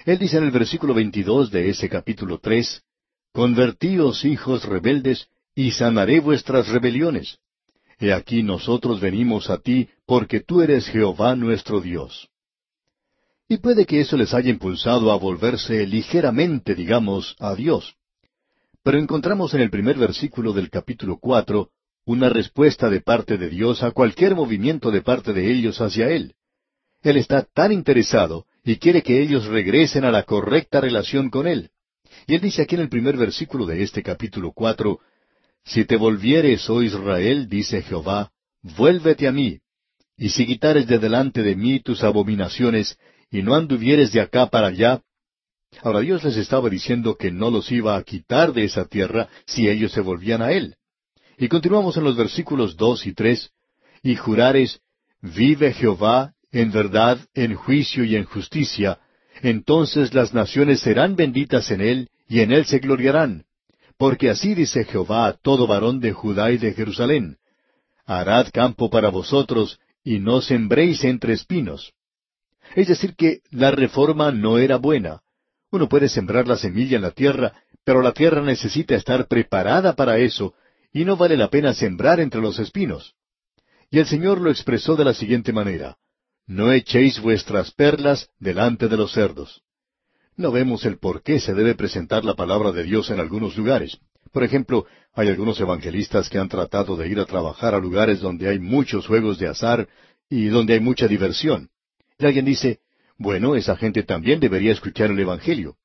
[0.06, 2.82] Él dice en el versículo 22 de ese capítulo 3,
[3.32, 7.38] Convertíos hijos rebeldes, y sanaré vuestras rebeliones.
[7.98, 12.28] He aquí nosotros venimos a ti, porque tú eres Jehová nuestro Dios.
[13.48, 17.96] Y puede que eso les haya impulsado a volverse ligeramente, digamos, a Dios.
[18.82, 21.70] Pero encontramos en el primer versículo del capítulo cuatro
[22.06, 26.34] una respuesta de parte de Dios a cualquier movimiento de parte de ellos hacia Él.
[27.02, 31.70] Él está tan interesado y quiere que ellos regresen a la correcta relación con Él.
[32.26, 35.00] Y Él dice aquí en el primer versículo de este capítulo cuatro,
[35.64, 38.30] Si te volvieres, oh Israel, dice Jehová,
[38.62, 39.60] vuélvete a mí,
[40.16, 42.98] y si quitares de delante de mí tus abominaciones,
[43.30, 45.02] y no anduvieres de acá para allá,
[45.82, 49.68] Ahora Dios les estaba diciendo que no los iba a quitar de esa tierra si
[49.68, 50.76] ellos se volvían a Él.
[51.36, 53.50] Y continuamos en los versículos dos y tres,
[54.02, 54.80] y jurares,
[55.20, 59.00] vive Jehová en verdad, en juicio y en justicia,
[59.42, 63.44] entonces las naciones serán benditas en Él, y en Él se gloriarán.
[63.96, 67.38] Porque así dice Jehová a todo varón de Judá y de Jerusalén,
[68.06, 71.94] Harad campo para vosotros, y no sembréis entre espinos.
[72.74, 75.22] Es decir, que la reforma no era buena.
[75.70, 77.54] Uno puede sembrar la semilla en la tierra,
[77.84, 80.54] pero la tierra necesita estar preparada para eso,
[80.92, 83.14] y no vale la pena sembrar entre los espinos.
[83.90, 85.96] Y el Señor lo expresó de la siguiente manera,
[86.46, 89.62] No echéis vuestras perlas delante de los cerdos.
[90.36, 93.98] No vemos el por qué se debe presentar la palabra de Dios en algunos lugares.
[94.32, 98.48] Por ejemplo, hay algunos evangelistas que han tratado de ir a trabajar a lugares donde
[98.48, 99.88] hay muchos juegos de azar
[100.28, 101.70] y donde hay mucha diversión.
[102.18, 102.80] Y alguien dice,
[103.16, 105.76] bueno, esa gente también debería escuchar el Evangelio.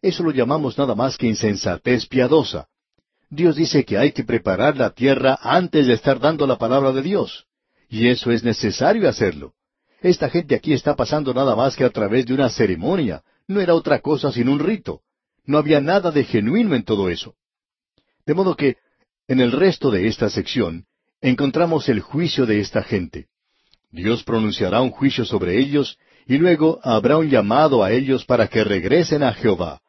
[0.00, 2.68] Eso lo llamamos nada más que insensatez piadosa.
[3.28, 7.02] Dios dice que hay que preparar la tierra antes de estar dando la palabra de
[7.02, 7.46] Dios.
[7.88, 9.52] Y eso es necesario hacerlo.
[10.00, 13.22] Esta gente aquí está pasando nada más que a través de una ceremonia.
[13.50, 15.00] No era otra cosa sino un rito.
[15.44, 17.34] No había nada de genuino en todo eso.
[18.24, 18.76] De modo que,
[19.26, 20.84] en el resto de esta sección,
[21.20, 23.26] encontramos el juicio de esta gente.
[23.90, 28.62] Dios pronunciará un juicio sobre ellos y luego habrá un llamado a ellos para que
[28.62, 29.80] regresen a Jehová.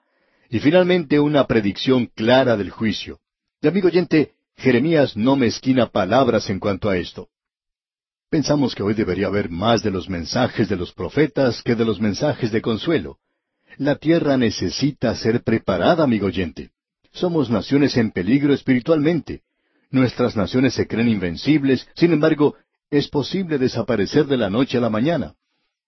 [0.50, 3.20] Y finalmente una predicción clara del juicio.
[3.62, 7.30] Y amigo oyente, Jeremías no mezquina palabras en cuanto a esto.
[8.28, 12.02] Pensamos que hoy debería haber más de los mensajes de los profetas que de los
[12.02, 13.20] mensajes de consuelo.
[13.78, 16.72] La tierra necesita ser preparada, amigo oyente.
[17.12, 19.42] Somos naciones en peligro espiritualmente.
[19.90, 22.56] Nuestras naciones se creen invencibles, sin embargo,
[22.90, 25.36] es posible desaparecer de la noche a la mañana.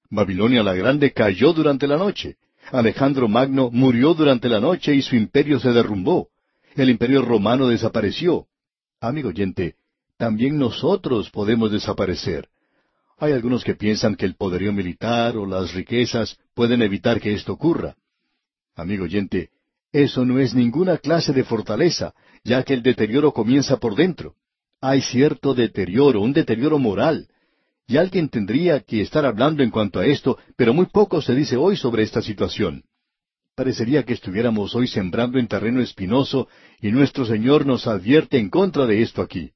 [0.09, 2.37] Babilonia la Grande cayó durante la noche.
[2.71, 6.29] Alejandro Magno murió durante la noche y su imperio se derrumbó.
[6.75, 8.47] El imperio romano desapareció.
[8.99, 9.75] Amigo oyente,
[10.17, 12.47] también nosotros podemos desaparecer.
[13.17, 17.53] Hay algunos que piensan que el poderío militar o las riquezas pueden evitar que esto
[17.53, 17.95] ocurra.
[18.75, 19.49] Amigo oyente,
[19.91, 22.13] eso no es ninguna clase de fortaleza,
[22.43, 24.35] ya que el deterioro comienza por dentro.
[24.81, 27.27] Hay cierto deterioro, un deterioro moral,
[27.87, 31.57] y alguien tendría que estar hablando en cuanto a esto, pero muy poco se dice
[31.57, 32.83] hoy sobre esta situación.
[33.55, 36.47] Parecería que estuviéramos hoy sembrando en terreno espinoso
[36.81, 39.51] y nuestro Señor nos advierte en contra de esto aquí.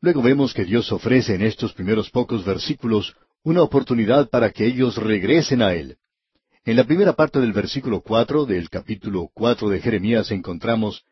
[0.00, 3.14] Luego vemos que Dios ofrece en estos primeros pocos versículos
[3.46, 5.98] una oportunidad para que ellos regresen a Él.
[6.64, 11.04] En la primera parte del versículo cuatro del capítulo cuatro de Jeremías encontramos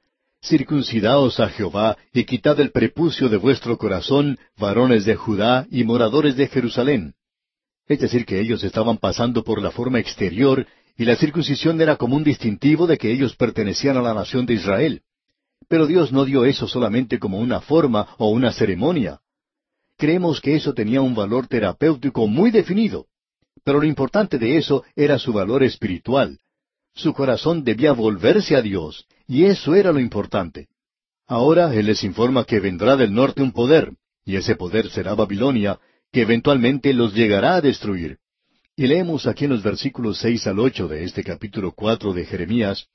[0.43, 6.37] Circuncidaos a Jehová, y quitad el prepucio de vuestro corazón, varones de Judá y moradores
[6.37, 7.15] de Jerusalén.
[7.87, 10.67] Es decir, que ellos estaban pasando por la forma exterior,
[10.99, 14.55] y la circuncisión era como un distintivo de que ellos pertenecían a la nación de
[14.55, 15.03] Israel.
[15.69, 19.21] Pero Dios no dio eso solamente como una forma o una ceremonia.
[19.97, 23.07] Creemos que eso tenía un valor terapéutico muy definido.
[23.65, 26.39] Pero lo importante de eso era su valor espiritual.
[26.95, 30.69] Su corazón debía volverse a Dios, y eso era lo importante.
[31.27, 35.79] Ahora Él les informa que vendrá del norte un poder, y ese poder será Babilonia,
[36.13, 38.19] que eventualmente los llegará a destruir.
[38.77, 42.89] Y leemos aquí en los versículos seis al ocho de este capítulo cuatro de Jeremías,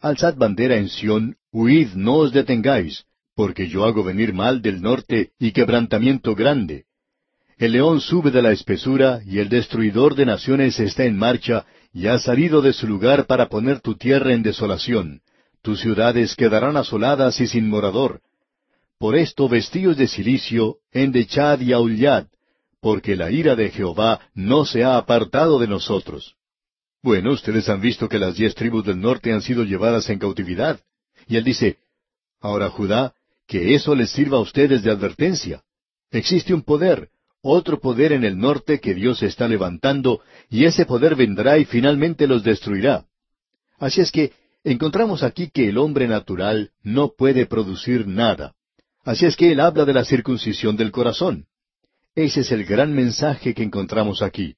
[0.00, 3.04] Alzad bandera en Sión, huid, no os detengáis,
[3.36, 6.86] porque yo hago venir mal del norte y quebrantamiento grande.
[7.58, 12.06] El león sube de la espesura, y el destruidor de naciones está en marcha, y
[12.06, 15.20] ha salido de su lugar para poner tu tierra en desolación.
[15.60, 18.20] Tus ciudades quedarán asoladas y sin morador.
[18.98, 22.26] Por esto vestíos de cilicio, endechad y aullad,
[22.80, 26.36] porque la ira de Jehová no se ha apartado de nosotros.
[27.02, 30.80] Bueno, ustedes han visto que las diez tribus del norte han sido llevadas en cautividad.
[31.26, 31.78] Y él dice,
[32.40, 33.15] ahora Judá,
[33.46, 35.62] que eso les sirva a ustedes de advertencia.
[36.10, 37.10] Existe un poder,
[37.42, 42.26] otro poder en el norte que Dios está levantando, y ese poder vendrá y finalmente
[42.26, 43.06] los destruirá.
[43.78, 44.32] Así es que
[44.64, 48.54] encontramos aquí que el hombre natural no puede producir nada.
[49.04, 51.46] Así es que él habla de la circuncisión del corazón.
[52.14, 54.56] Ese es el gran mensaje que encontramos aquí.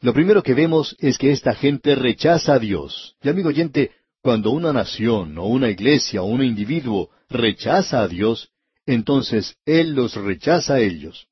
[0.00, 3.16] Lo primero que vemos es que esta gente rechaza a Dios.
[3.22, 3.92] Y amigo oyente,
[4.24, 8.48] cuando una nación o una iglesia o un individuo rechaza a Dios,
[8.86, 11.26] entonces Él los rechaza a ellos.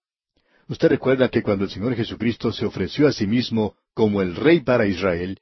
[0.68, 4.60] Usted recuerda que cuando el Señor Jesucristo se ofreció a sí mismo como el Rey
[4.60, 5.38] para Israel,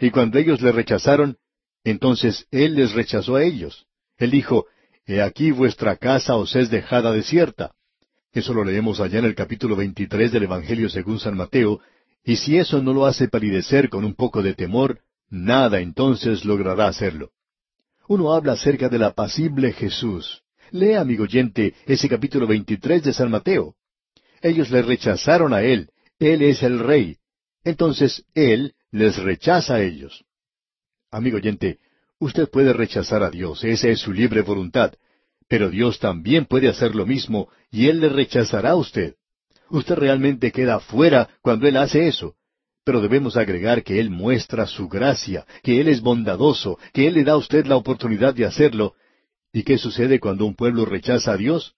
[0.00, 1.36] y cuando ellos le rechazaron,
[1.84, 3.84] entonces Él les rechazó a ellos.
[4.16, 4.64] Él dijo,
[5.04, 7.72] He aquí vuestra casa os es dejada desierta.
[8.32, 11.80] Eso lo leemos allá en el capítulo 23 del Evangelio según San Mateo,
[12.24, 15.00] y si eso no lo hace palidecer con un poco de temor,
[15.34, 17.32] nada entonces logrará hacerlo.
[18.06, 20.42] Uno habla acerca del apacible Jesús.
[20.70, 23.74] Lea, amigo oyente, ese capítulo 23 de San Mateo.
[24.40, 25.90] Ellos le rechazaron a Él.
[26.18, 27.16] Él es el Rey.
[27.64, 30.24] Entonces Él les rechaza a ellos.
[31.10, 31.78] Amigo oyente,
[32.18, 34.94] usted puede rechazar a Dios, esa es su libre voluntad,
[35.48, 39.14] pero Dios también puede hacer lo mismo y Él le rechazará a usted.
[39.68, 42.36] Usted realmente queda fuera cuando Él hace eso.
[42.84, 47.24] Pero debemos agregar que Él muestra su gracia, que Él es bondadoso, que Él le
[47.24, 48.94] da a usted la oportunidad de hacerlo.
[49.52, 51.74] ¿Y qué sucede cuando un pueblo rechaza a Dios?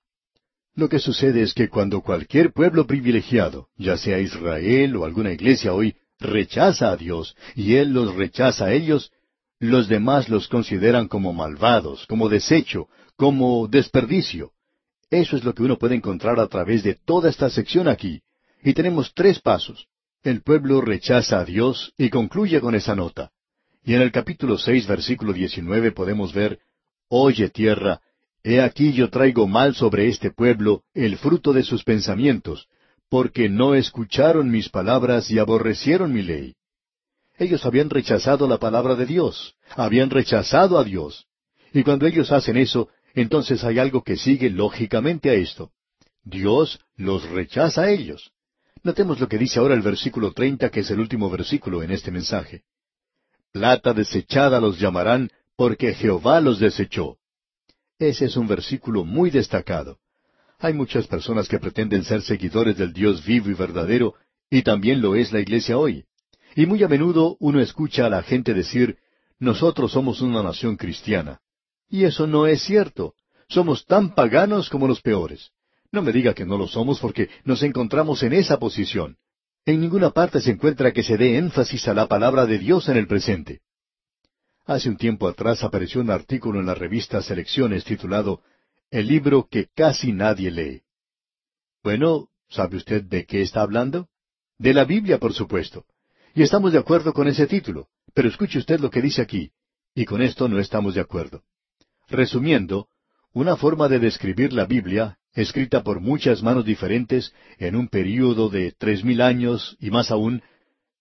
[0.74, 5.72] Lo que sucede es que cuando cualquier pueblo privilegiado, ya sea Israel o alguna iglesia
[5.72, 9.12] hoy, rechaza a Dios y Él los rechaza a ellos,
[9.58, 14.52] los demás los consideran como malvados, como desecho, como desperdicio.
[15.08, 18.20] Eso es lo que uno puede encontrar a través de toda esta sección aquí.
[18.62, 19.86] Y tenemos tres pasos.
[20.26, 23.30] El pueblo rechaza a Dios y concluye con esa nota.
[23.84, 26.58] Y en el capítulo seis, versículo diecinueve podemos ver,
[27.08, 28.00] Oye tierra,
[28.42, 32.66] he aquí yo traigo mal sobre este pueblo el fruto de sus pensamientos,
[33.08, 36.56] porque no escucharon mis palabras y aborrecieron mi ley.
[37.38, 41.28] Ellos habían rechazado la palabra de Dios, habían rechazado a Dios.
[41.72, 45.70] Y cuando ellos hacen eso, entonces hay algo que sigue lógicamente a esto.
[46.24, 48.32] Dios los rechaza a ellos.
[48.86, 52.12] Notemos lo que dice ahora el versículo treinta, que es el último versículo en este
[52.12, 52.62] mensaje.
[53.50, 57.16] Plata desechada los llamarán, porque Jehová los desechó.
[57.98, 59.98] Ese es un versículo muy destacado.
[60.60, 64.14] Hay muchas personas que pretenden ser seguidores del Dios vivo y verdadero,
[64.50, 66.04] y también lo es la iglesia hoy.
[66.54, 68.98] Y muy a menudo uno escucha a la gente decir,
[69.40, 71.40] nosotros somos una nación cristiana.
[71.88, 73.14] Y eso no es cierto.
[73.48, 75.50] Somos tan paganos como los peores.
[75.92, 79.16] No me diga que no lo somos porque nos encontramos en esa posición.
[79.64, 82.96] En ninguna parte se encuentra que se dé énfasis a la palabra de Dios en
[82.96, 83.60] el presente.
[84.64, 88.42] Hace un tiempo atrás apareció un artículo en la revista Selecciones titulado
[88.90, 90.82] El libro que casi nadie lee.
[91.82, 94.08] Bueno, ¿sabe usted de qué está hablando?
[94.58, 95.84] De la Biblia, por supuesto.
[96.34, 97.88] Y estamos de acuerdo con ese título.
[98.12, 99.52] Pero escuche usted lo que dice aquí.
[99.94, 101.42] Y con esto no estamos de acuerdo.
[102.08, 102.88] Resumiendo,
[103.36, 108.72] una forma de describir la Biblia, escrita por muchas manos diferentes en un período de
[108.72, 110.40] tres mil años y más aún,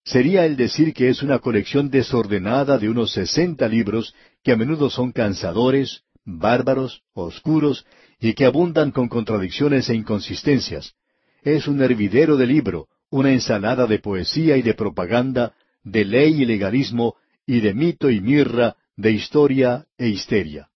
[0.04, 4.90] sería el decir que es una colección desordenada de unos sesenta libros que a menudo
[4.90, 7.86] son cansadores, bárbaros, oscuros
[8.20, 10.94] y que abundan con contradicciones e inconsistencias.
[11.42, 15.54] Es un hervidero de libro, una ensalada de poesía y de propaganda,
[15.86, 17.16] de ley y legalismo,
[17.48, 20.68] y de mito y mirra, de historia e histeria.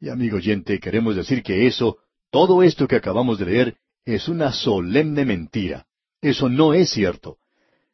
[0.00, 1.98] Y amigo oyente, queremos decir que eso,
[2.30, 5.86] todo esto que acabamos de leer, es una solemne mentira.
[6.20, 7.38] Eso no es cierto.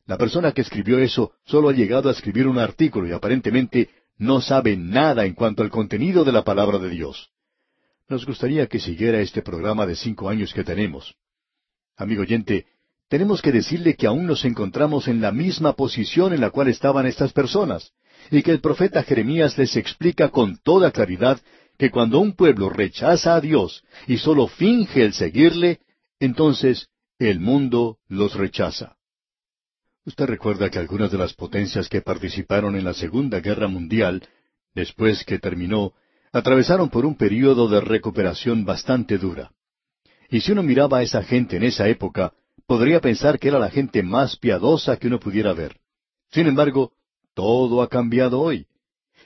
[0.07, 4.41] La persona que escribió eso solo ha llegado a escribir un artículo y aparentemente no
[4.41, 7.31] sabe nada en cuanto al contenido de la palabra de Dios.
[8.09, 11.15] Nos gustaría que siguiera este programa de cinco años que tenemos.
[11.97, 12.67] Amigo oyente,
[13.09, 17.07] tenemos que decirle que aún nos encontramos en la misma posición en la cual estaban
[17.07, 17.93] estas personas,
[18.31, 21.41] y que el profeta Jeremías les explica con toda claridad
[21.83, 25.81] que cuando un pueblo rechaza a Dios y solo finge el seguirle,
[26.21, 26.87] entonces
[27.19, 28.95] el mundo los rechaza.
[30.05, 34.23] Usted recuerda que algunas de las potencias que participaron en la Segunda Guerra Mundial,
[34.77, 35.93] después que terminó,
[36.33, 39.51] atravesaron por un período de recuperación bastante dura.
[40.31, 42.33] Y si uno miraba a esa gente en esa época,
[42.69, 45.81] podría pensar que era la gente más piadosa que uno pudiera ver.
[46.31, 46.93] Sin embargo,
[47.35, 48.69] todo ha cambiado hoy.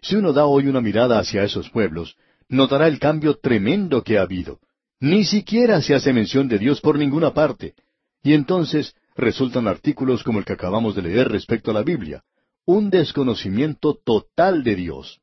[0.01, 2.17] Si uno da hoy una mirada hacia esos pueblos,
[2.49, 4.61] notará el cambio tremendo que ha habido.
[5.01, 7.75] Ni siquiera se hace mención de Dios por ninguna parte.
[8.23, 12.23] Y entonces resultan artículos como el que acabamos de leer respecto a la Biblia.
[12.65, 15.21] Un desconocimiento total de Dios.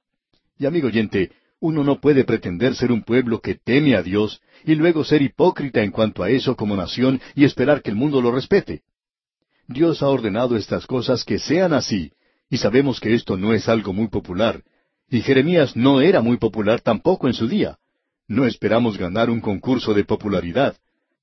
[0.58, 4.76] Y amigo oyente, uno no puede pretender ser un pueblo que teme a Dios y
[4.76, 8.32] luego ser hipócrita en cuanto a eso como nación y esperar que el mundo lo
[8.32, 8.84] respete.
[9.68, 12.12] Dios ha ordenado estas cosas que sean así,
[12.50, 14.62] y sabemos que esto no es algo muy popular,
[15.14, 17.78] y Jeremías no era muy popular tampoco en su día.
[18.28, 20.76] No esperamos ganar un concurso de popularidad.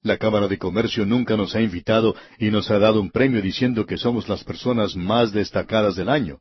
[0.03, 3.87] La Cámara de Comercio nunca nos ha invitado y nos ha dado un premio diciendo
[3.87, 6.39] que somos las personas más destacadas del año.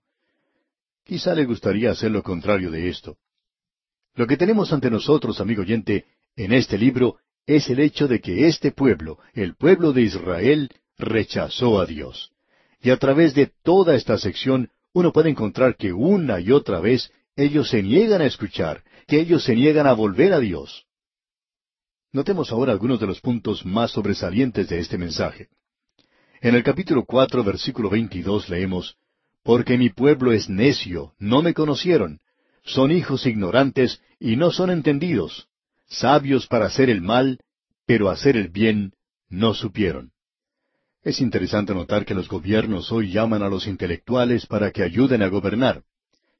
[1.04, 3.18] Quizá le gustaría hacer lo contrario de esto.
[4.14, 8.46] Lo que tenemos ante nosotros, amigo oyente, en este libro es el hecho de que
[8.46, 10.70] este pueblo, el pueblo de Israel,
[11.00, 12.32] rechazó a Dios.
[12.80, 17.12] Y a través de toda esta sección uno puede encontrar que una y otra vez
[17.36, 20.86] ellos se niegan a escuchar, que ellos se niegan a volver a Dios.
[22.12, 25.50] Notemos ahora algunos de los puntos más sobresalientes de este mensaje.
[26.42, 28.96] En el capítulo cuatro, versículo veintidós leemos,
[29.44, 32.20] Porque mi pueblo es necio, no me conocieron,
[32.64, 35.48] son hijos ignorantes y no son entendidos,
[35.88, 37.40] sabios para hacer el mal,
[37.86, 38.94] pero hacer el bien
[39.30, 40.12] no supieron.
[41.02, 45.28] Es interesante notar que los gobiernos hoy llaman a los intelectuales para que ayuden a
[45.28, 45.84] gobernar.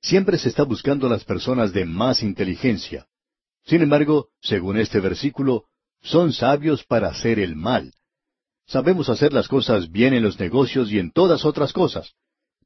[0.02, 3.08] Siempre se está buscando a las personas de más inteligencia.
[3.66, 5.66] Sin embargo, según este versículo,
[6.02, 7.94] son sabios para hacer el mal.
[8.66, 12.14] Sabemos hacer las cosas bien en los negocios y en todas otras cosas.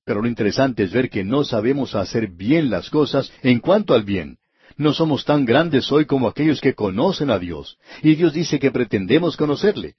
[0.05, 4.03] Pero lo interesante es ver que no sabemos hacer bien las cosas en cuanto al
[4.03, 4.37] bien.
[4.75, 8.71] No somos tan grandes hoy como aquellos que conocen a Dios, y Dios dice que
[8.71, 9.95] pretendemos conocerle.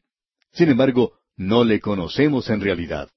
[0.53, 3.09] Sin embargo, no le conocemos en realidad.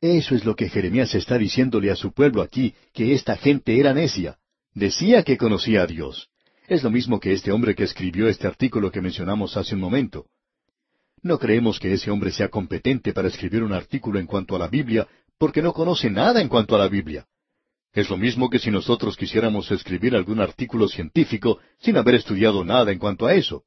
[0.00, 3.92] Eso es lo que Jeremías está diciéndole a su pueblo aquí, que esta gente era
[3.92, 4.38] necia.
[4.74, 6.28] Decía que conocía a Dios.
[6.68, 10.26] Es lo mismo que este hombre que escribió este artículo que mencionamos hace un momento.
[11.22, 14.68] No creemos que ese hombre sea competente para escribir un artículo en cuanto a la
[14.68, 17.26] Biblia, porque no conoce nada en cuanto a la Biblia.
[17.92, 22.92] Es lo mismo que si nosotros quisiéramos escribir algún artículo científico sin haber estudiado nada
[22.92, 23.64] en cuanto a eso.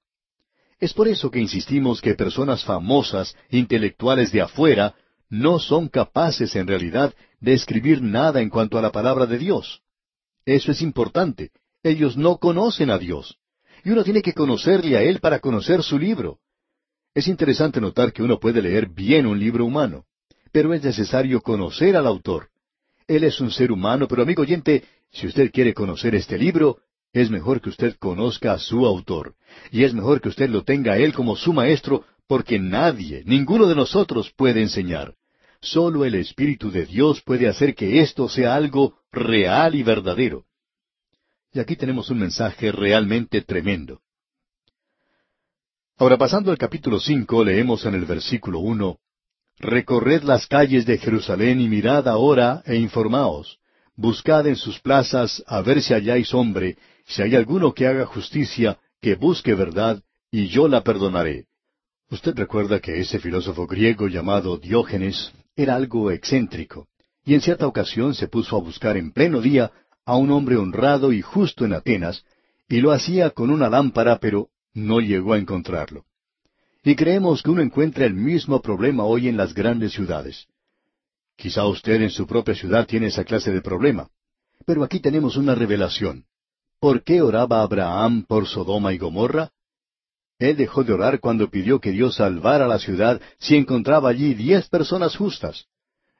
[0.79, 4.95] Es por eso que insistimos que personas famosas, intelectuales de afuera,
[5.33, 9.81] no son capaces en realidad de escribir nada en cuanto a la palabra de Dios.
[10.45, 11.49] Eso es importante.
[11.81, 13.39] Ellos no conocen a Dios.
[13.83, 16.37] Y uno tiene que conocerle a Él para conocer su libro.
[17.15, 20.05] Es interesante notar que uno puede leer bien un libro humano,
[20.51, 22.49] pero es necesario conocer al autor.
[23.07, 26.77] Él es un ser humano, pero amigo oyente, si usted quiere conocer este libro,
[27.11, 29.33] es mejor que usted conozca a su autor,
[29.71, 33.67] y es mejor que usted lo tenga a él como su maestro, porque nadie, ninguno
[33.67, 35.15] de nosotros puede enseñar.
[35.63, 40.43] Solo el Espíritu de Dios puede hacer que esto sea algo real y verdadero.
[41.53, 44.01] Y aquí tenemos un mensaje realmente tremendo.
[45.97, 48.97] Ahora pasando al capítulo cinco, leemos en el versículo uno
[49.57, 53.59] Recorred las calles de Jerusalén y mirad ahora e informaos.
[53.95, 58.79] Buscad en sus plazas a ver si halláis hombre, si hay alguno que haga justicia,
[58.99, 61.45] que busque verdad, y yo la perdonaré.
[62.09, 66.87] Usted recuerda que ese filósofo griego llamado Diógenes era algo excéntrico,
[67.25, 69.71] y en cierta ocasión se puso a buscar en pleno día
[70.05, 72.25] a un hombre honrado y justo en Atenas,
[72.67, 76.05] y lo hacía con una lámpara, pero no llegó a encontrarlo.
[76.83, 80.47] Y creemos que uno encuentra el mismo problema hoy en las grandes ciudades.
[81.37, 84.09] Quizá usted en su propia ciudad tiene esa clase de problema.
[84.65, 86.25] Pero aquí tenemos una revelación.
[86.79, 89.52] ¿Por qué oraba Abraham por Sodoma y Gomorra?
[90.43, 94.67] Él dejó de orar cuando pidió que Dios salvara la ciudad si encontraba allí diez
[94.67, 95.67] personas justas.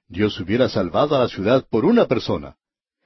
[0.07, 2.55] Dios hubiera salvado a la ciudad por una persona.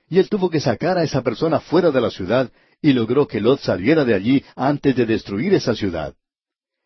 [0.07, 2.51] Y él tuvo que sacar a esa persona fuera de la ciudad
[2.84, 6.13] y logró que Lot saliera de allí antes de destruir esa ciudad.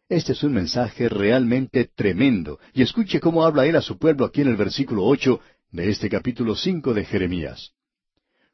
[0.08, 4.40] Este es un mensaje realmente tremendo, y escuche cómo habla él a su pueblo aquí
[4.40, 7.72] en el versículo ocho de este capítulo cinco de Jeremías.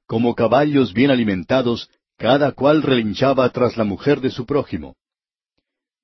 [0.07, 4.95] Como caballos bien alimentados, cada cual relinchaba tras la mujer de su prójimo.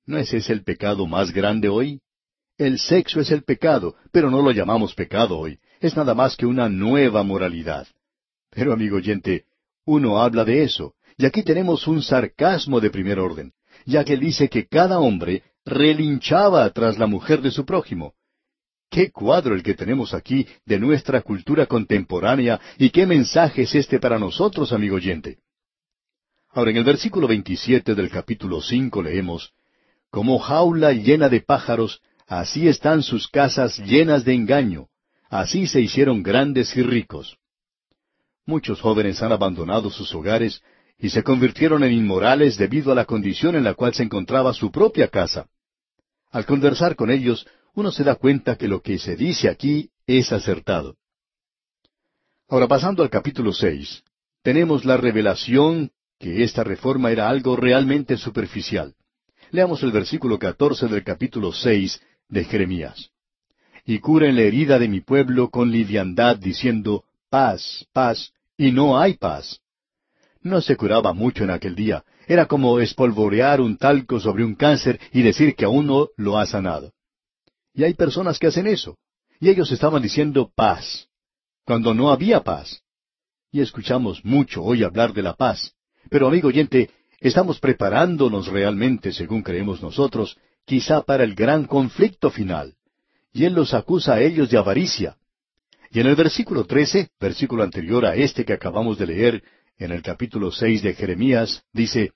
[0.06, 2.00] ¿No es ese el pecado más grande hoy?
[2.58, 5.58] El sexo es el pecado, pero no lo llamamos pecado hoy.
[5.80, 7.86] Es nada más que una nueva moralidad.
[8.50, 9.44] Pero, amigo oyente,
[9.84, 13.52] uno habla de eso, y aquí tenemos un sarcasmo de primer orden
[13.84, 18.14] ya que dice que cada hombre relinchaba tras la mujer de su prójimo.
[18.90, 23.98] Qué cuadro el que tenemos aquí de nuestra cultura contemporánea y qué mensaje es este
[23.98, 25.38] para nosotros, amigo oyente.
[26.50, 29.52] Ahora, en el versículo 27 del capítulo 5 leemos,
[30.14, 34.86] Como jaula llena de pájaros, así están sus casas llenas de engaño,
[35.28, 37.36] así se hicieron grandes y ricos.
[38.46, 40.62] Muchos jóvenes han abandonado sus hogares
[41.00, 44.70] y se convirtieron en inmorales debido a la condición en la cual se encontraba su
[44.70, 45.48] propia casa.
[46.30, 47.44] Al conversar con ellos,
[47.74, 50.94] uno se da cuenta que lo que se dice aquí es acertado.
[52.48, 54.04] Ahora, pasando al capítulo seis,
[54.44, 55.90] tenemos la revelación
[56.20, 58.94] que esta reforma era algo realmente superficial.
[59.50, 63.10] Leamos el versículo catorce del capítulo seis de Jeremías.
[63.84, 69.14] Y curen la herida de mi pueblo con liviandad, diciendo, paz, paz, y no hay
[69.14, 69.60] paz
[70.44, 72.04] no se curaba mucho en aquel día.
[72.28, 76.46] Era como espolvorear un talco sobre un cáncer y decir que aún no lo ha
[76.46, 76.92] sanado.
[77.74, 78.96] Y hay personas que hacen eso.
[79.40, 81.08] Y ellos estaban diciendo paz,
[81.64, 82.82] cuando no había paz.
[83.50, 85.74] y escuchamos mucho hoy hablar de la paz.
[86.10, 86.90] Pero amigo oyente,
[87.28, 92.74] estamos preparándonos realmente, según creemos nosotros, quizá para el gran conflicto final.
[93.32, 95.16] Y Él los acusa a ellos de avaricia.
[95.90, 99.42] Y en el versículo trece, versículo anterior a este que acabamos de leer,
[99.78, 102.12] en el capítulo seis de Jeremías, dice,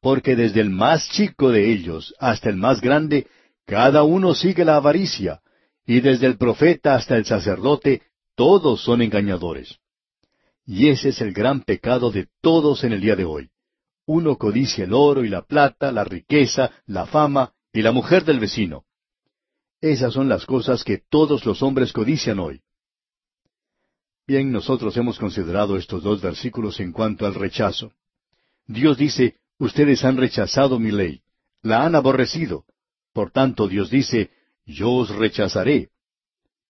[0.00, 3.26] Porque desde el más chico de ellos hasta el más grande,
[3.66, 5.40] cada uno sigue la avaricia,
[5.86, 8.02] y desde el profeta hasta el sacerdote,
[8.36, 9.78] todos son engañadores.
[10.66, 13.50] Y ese es el gran pecado de todos en el día de hoy.
[14.06, 18.38] Uno codicia el oro y la plata, la riqueza, la fama y la mujer del
[18.38, 18.84] vecino.
[19.80, 22.62] Esas son las cosas que todos los hombres codician hoy.
[24.26, 27.92] Bien, nosotros hemos considerado estos dos versículos en cuanto al rechazo.
[28.66, 31.22] Dios dice, ustedes han rechazado mi ley,
[31.62, 32.64] la han aborrecido.
[33.12, 34.30] Por tanto, Dios dice,
[34.64, 35.90] yo os rechazaré.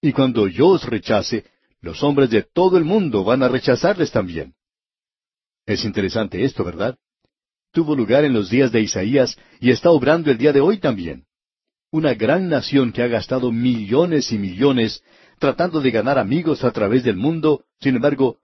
[0.00, 1.44] Y cuando yo os rechace,
[1.80, 4.54] los hombres de todo el mundo van a rechazarles también.
[5.66, 6.98] Es interesante esto, ¿verdad?
[7.74, 11.24] Tuvo lugar en los días de Isaías y está obrando el día de hoy también.
[11.90, 15.02] Una gran nación que ha gastado millones y millones
[15.40, 18.38] tratando de ganar amigos a través del mundo, sin embargo,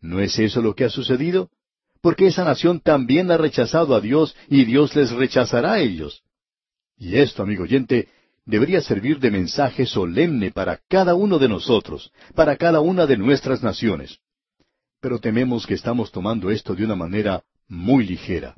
[0.00, 1.50] ¿no es eso lo que ha sucedido?
[2.00, 6.22] Porque esa nación también ha rechazado a Dios y Dios les rechazará a ellos.
[6.96, 8.08] Y esto, amigo oyente,
[8.44, 13.64] debería servir de mensaje solemne para cada uno de nosotros, para cada una de nuestras
[13.64, 14.20] naciones.
[15.00, 18.54] Pero tememos que estamos tomando esto de una manera muy ligera.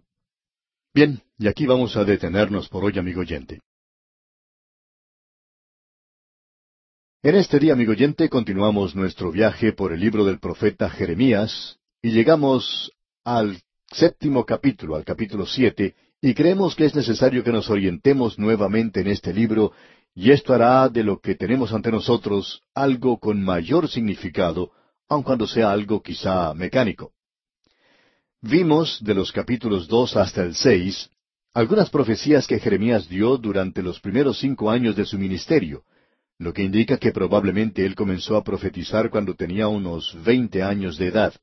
[0.94, 3.60] Bien, y aquí vamos a detenernos por hoy, amigo oyente.
[7.22, 12.12] En este día, amigo oyente, continuamos nuestro viaje por el libro del profeta Jeremías y
[12.12, 13.60] llegamos al
[13.90, 19.08] séptimo capítulo, al capítulo siete, y creemos que es necesario que nos orientemos nuevamente en
[19.08, 19.72] este libro,
[20.14, 24.72] y esto hará de lo que tenemos ante nosotros algo con mayor significado,
[25.08, 27.12] aun cuando sea algo quizá mecánico.
[28.42, 31.10] Vimos de los capítulos dos hasta el seis
[31.54, 35.82] algunas profecías que Jeremías dio durante los primeros cinco años de su ministerio,
[36.38, 41.08] lo que indica que probablemente él comenzó a profetizar cuando tenía unos veinte años de
[41.08, 41.34] edad.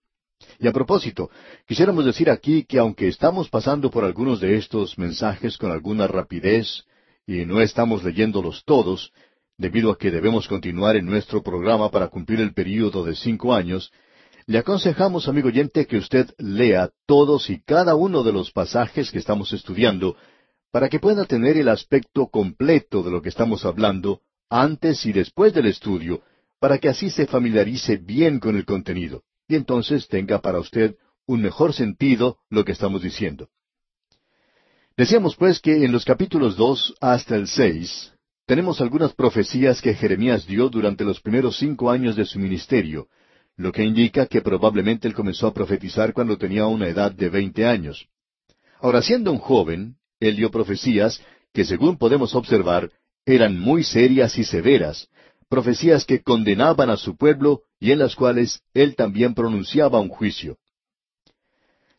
[0.57, 1.29] Y a propósito,
[1.67, 6.85] quisiéramos decir aquí que aunque estamos pasando por algunos de estos mensajes con alguna rapidez
[7.27, 9.11] y no estamos leyéndolos todos,
[9.57, 13.91] debido a que debemos continuar en nuestro programa para cumplir el período de cinco años,
[14.47, 19.17] le aconsejamos, amigo oyente, que usted lea todos y cada uno de los pasajes que
[19.17, 20.15] estamos estudiando
[20.71, 25.53] para que pueda tener el aspecto completo de lo que estamos hablando antes y después
[25.53, 26.21] del estudio,
[26.59, 31.41] para que así se familiarice bien con el contenido, y entonces tenga para usted un
[31.41, 33.49] mejor sentido lo que estamos diciendo.
[34.95, 38.13] Decíamos pues que en los capítulos dos hasta el seis
[38.45, 43.07] tenemos algunas profecías que Jeremías dio durante los primeros cinco años de su ministerio,
[43.57, 47.65] lo que indica que probablemente él comenzó a profetizar cuando tenía una edad de veinte
[47.65, 48.07] años.
[48.79, 51.21] Ahora, siendo un joven, él dio profecías
[51.53, 52.91] que, según podemos observar,
[53.25, 55.07] eran muy serias y severas,
[55.49, 60.57] profecías que condenaban a su pueblo y en las cuales él también pronunciaba un juicio.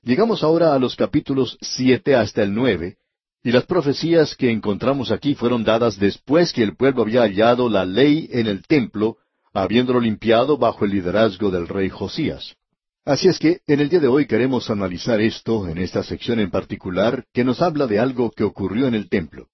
[0.03, 2.99] Llegamos ahora a los capítulos siete hasta el nueve,
[3.43, 7.85] y las profecías que encontramos aquí fueron dadas después que el pueblo había hallado la
[7.85, 9.17] ley en el templo,
[9.57, 12.57] habiéndolo limpiado bajo el liderazgo del rey Josías.
[13.05, 16.51] Así es que en el día de hoy queremos analizar esto en esta sección en
[16.51, 19.49] particular que nos habla de algo que ocurrió en el templo.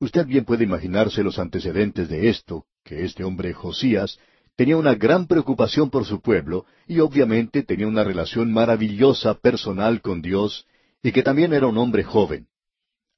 [0.00, 4.18] Usted bien puede imaginarse los antecedentes de esto, que este hombre Josías
[4.56, 10.22] tenía una gran preocupación por su pueblo y obviamente tenía una relación maravillosa personal con
[10.22, 10.66] Dios
[11.02, 12.46] y que también era un hombre joven.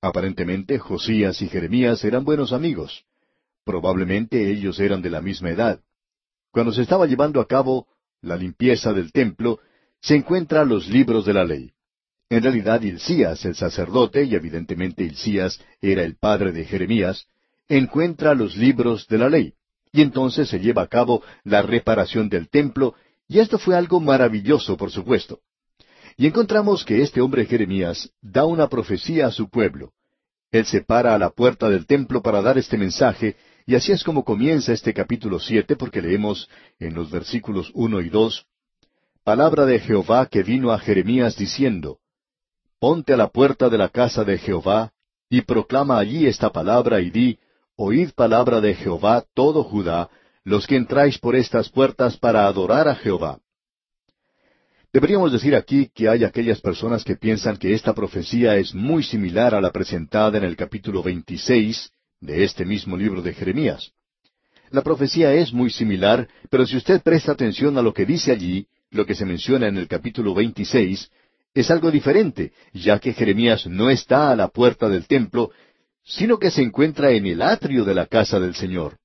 [0.01, 3.05] Aparentemente Josías y Jeremías eran buenos amigos.
[3.65, 5.81] Probablemente ellos eran de la misma edad.
[6.51, 7.87] Cuando se estaba llevando a cabo
[8.23, 9.61] la limpieza del templo,
[10.01, 11.73] se encuentran los libros de la ley.
[12.29, 17.27] En realidad, Hilcías, el sacerdote, y evidentemente Hilcías era el padre de Jeremías,
[17.69, 19.55] encuentra los libros de la ley,
[19.93, 22.95] y entonces se lleva a cabo la reparación del templo,
[23.29, 25.41] y esto fue algo maravilloso, por supuesto.
[26.17, 29.93] Y encontramos que este hombre Jeremías da una profecía a su pueblo.
[30.51, 33.37] Él se para a la puerta del templo para dar este mensaje,
[33.67, 36.49] y así es como comienza este capítulo siete, porque leemos
[36.79, 38.47] en los versículos uno y dos,
[39.23, 41.99] Palabra de Jehová que vino a Jeremías diciendo,
[42.79, 44.93] Ponte a la puerta de la casa de Jehová,
[45.29, 47.39] y proclama allí esta palabra, y di,
[47.77, 50.09] Oíd palabra de Jehová todo Judá,
[50.43, 53.39] los que entráis por estas puertas para adorar a Jehová.
[54.93, 59.55] Deberíamos decir aquí que hay aquellas personas que piensan que esta profecía es muy similar
[59.55, 63.93] a la presentada en el capítulo 26 de este mismo libro de Jeremías.
[64.71, 68.67] La profecía es muy similar, pero si usted presta atención a lo que dice allí,
[68.91, 71.11] lo que se menciona en el capítulo 26,
[71.55, 75.51] es algo diferente, ya que Jeremías no está a la puerta del templo,
[76.05, 78.99] sino que se encuentra en el atrio de la casa del Señor.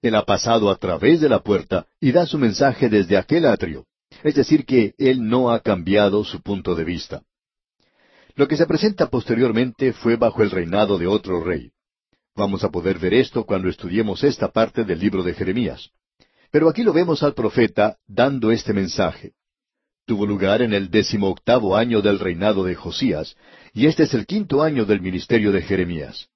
[0.00, 3.86] Él ha pasado a través de la puerta y da su mensaje desde aquel atrio.
[4.24, 7.22] Es decir, que él no ha cambiado su punto de vista.
[8.34, 11.70] Lo que se presenta posteriormente fue bajo el reinado de otro rey.
[12.36, 15.90] Vamos a poder ver esto cuando estudiemos esta parte del libro de Jeremías.
[16.50, 19.32] Pero aquí lo vemos al profeta dando este mensaje.
[20.06, 23.36] Tuvo lugar en el decimoctavo año del reinado de Josías,
[23.72, 26.28] y este es el quinto año del ministerio de Jeremías.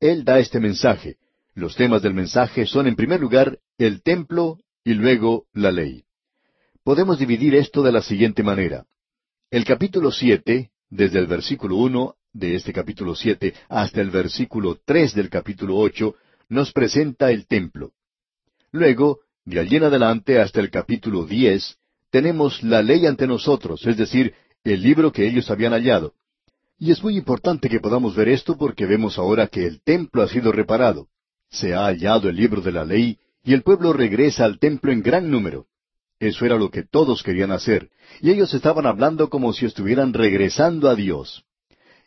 [0.00, 1.16] Él da este mensaje.
[1.54, 6.04] Los temas del mensaje son en primer lugar el templo y luego la ley.
[6.82, 8.86] Podemos dividir esto de la siguiente manera.
[9.50, 15.14] El capítulo siete, desde el versículo uno de este capítulo siete hasta el versículo tres
[15.14, 16.16] del capítulo ocho,
[16.48, 17.92] nos presenta el templo.
[18.72, 21.78] Luego, de allí en adelante hasta el capítulo diez,
[22.10, 26.12] tenemos la ley ante nosotros, es decir, el libro que ellos habían hallado.
[26.78, 30.28] Y es muy importante que podamos ver esto porque vemos ahora que el templo ha
[30.28, 31.08] sido reparado.
[31.50, 35.02] Se ha hallado el libro de la ley y el pueblo regresa al templo en
[35.02, 35.66] gran número.
[36.18, 40.88] Eso era lo que todos querían hacer, y ellos estaban hablando como si estuvieran regresando
[40.88, 41.44] a Dios.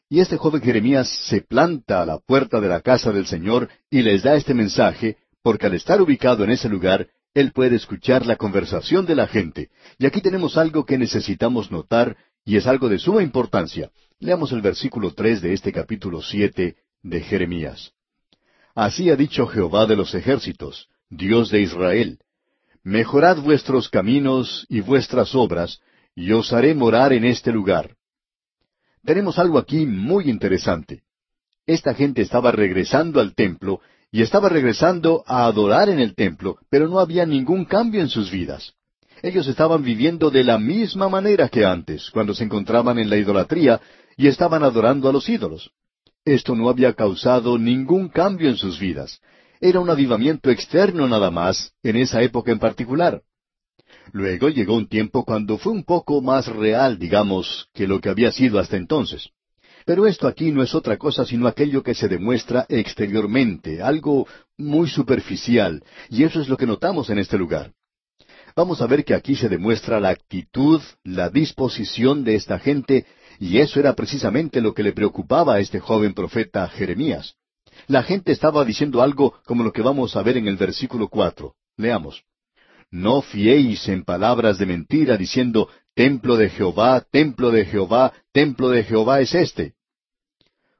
[0.10, 4.02] Y este joven Jeremías se planta a la puerta de la casa del Señor y
[4.04, 8.38] les da este mensaje, porque al estar ubicado en ese lugar, él puede escuchar la
[8.38, 9.70] conversación de la gente.
[10.00, 13.92] Y aquí tenemos algo que necesitamos notar, y es algo de suma importancia.
[14.20, 17.92] Leamos el versículo tres de este capítulo siete de Jeremías.
[18.74, 22.20] Así ha dicho Jehová de los ejércitos, Dios de Israel.
[22.82, 25.82] Mejorad vuestros caminos y vuestras obras,
[26.16, 27.97] y os haré morar en este lugar.
[29.08, 31.04] Tenemos algo aquí muy interesante.
[31.66, 33.80] Esta gente estaba regresando al templo
[34.12, 38.30] y estaba regresando a adorar en el templo, pero no había ningún cambio en sus
[38.30, 38.74] vidas.
[39.22, 43.80] Ellos estaban viviendo de la misma manera que antes, cuando se encontraban en la idolatría
[44.18, 45.72] y estaban adorando a los ídolos.
[46.26, 49.22] Esto no había causado ningún cambio en sus vidas.
[49.62, 53.22] Era un avivamiento externo nada más, en esa época en particular.
[54.12, 58.32] Luego llegó un tiempo cuando fue un poco más real, digamos, que lo que había
[58.32, 59.30] sido hasta entonces.
[59.86, 64.28] Pero esto aquí no es otra cosa sino aquello que se demuestra exteriormente, algo
[64.58, 67.72] muy superficial, y eso es lo que notamos en este lugar.
[68.56, 73.06] Vamos a ver que aquí se demuestra la actitud, la disposición de esta gente,
[73.40, 77.36] y eso era precisamente lo que le preocupaba a este joven profeta Jeremías.
[77.88, 81.54] La gente estaba diciendo algo como lo que vamos a ver en el versículo cuatro.
[81.78, 82.24] Leamos.
[82.92, 88.84] No fiéis en palabras de mentira diciendo, Templo de Jehová, templo de Jehová, templo de
[88.84, 89.74] Jehová es este.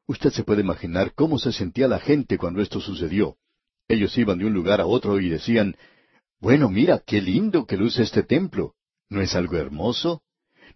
[0.06, 3.36] Usted se puede imaginar cómo se sentía la gente cuando esto sucedió.
[3.90, 5.76] Ellos iban de un lugar a otro y decían,
[6.40, 8.76] Bueno, mira, qué lindo que luce este templo.
[9.10, 10.22] ¿No es algo hermoso?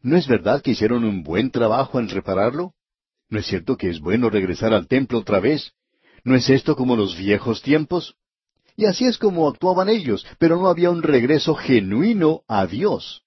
[0.01, 2.73] ¿No es verdad que hicieron un buen trabajo en repararlo?
[3.29, 5.73] ¿No es cierto que es bueno regresar al templo otra vez?
[6.23, 8.15] ¿No es esto como los viejos tiempos?
[8.81, 13.21] Y así es como actuaban ellos, pero no había un regreso genuino a Dios.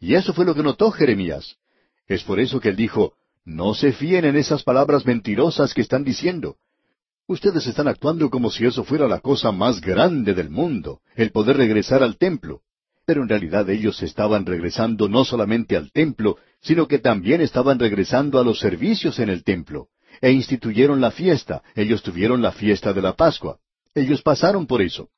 [0.00, 1.54] Y eso fue lo que notó Jeremías.
[2.08, 3.12] Es por eso que él dijo,
[3.44, 6.56] no se fíen en esas palabras mentirosas que están diciendo.
[7.28, 11.58] Ustedes están actuando como si eso fuera la cosa más grande del mundo, el poder
[11.58, 12.62] regresar al templo.
[13.06, 18.40] Pero en realidad ellos estaban regresando no solamente al templo, sino que también estaban regresando
[18.40, 19.90] a los servicios en el templo.
[20.20, 23.60] E instituyeron la fiesta, ellos tuvieron la fiesta de la Pascua.
[23.94, 25.08] Ellos pasaron por eso.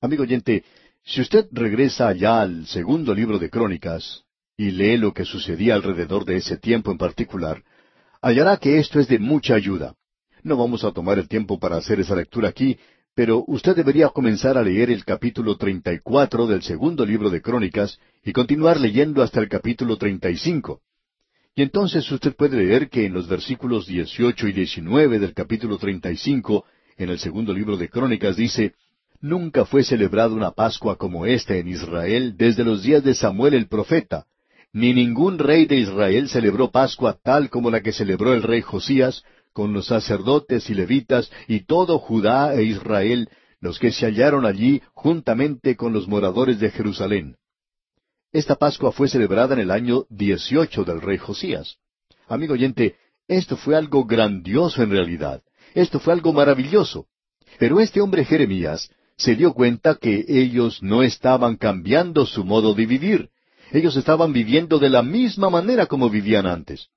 [0.00, 0.64] Amigo oyente,
[1.04, 4.24] si usted regresa allá al segundo libro de Crónicas
[4.56, 7.62] y lee lo que sucedía alrededor de ese tiempo en particular,
[8.22, 9.94] hallará que esto es de mucha ayuda.
[10.42, 12.78] No vamos a tomar el tiempo para hacer esa lectura aquí,
[13.14, 18.32] pero usted debería comenzar a leer el capítulo 34 del segundo libro de Crónicas y
[18.32, 20.80] continuar leyendo hasta el capítulo 35.
[21.54, 26.64] Y entonces usted puede leer que en los versículos 18 y 19 del capítulo 35
[26.96, 28.74] en el segundo libro de Crónicas dice,
[29.20, 33.68] Nunca fue celebrada una Pascua como esta en Israel desde los días de Samuel el
[33.68, 34.26] profeta,
[34.72, 39.22] ni ningún rey de Israel celebró Pascua tal como la que celebró el rey Josías,
[39.52, 43.28] con los sacerdotes y levitas y todo Judá e Israel,
[43.60, 47.36] los que se hallaron allí juntamente con los moradores de Jerusalén.
[48.32, 51.76] Esta Pascua fue celebrada en el año dieciocho del rey Josías.
[52.26, 52.96] Amigo oyente,
[53.28, 55.42] esto fue algo grandioso en realidad.
[55.74, 57.06] Esto fue algo maravilloso.
[57.58, 62.86] Pero este hombre Jeremías se dio cuenta que ellos no estaban cambiando su modo de
[62.86, 63.28] vivir.
[63.72, 66.88] Ellos estaban viviendo de la misma manera como vivían antes.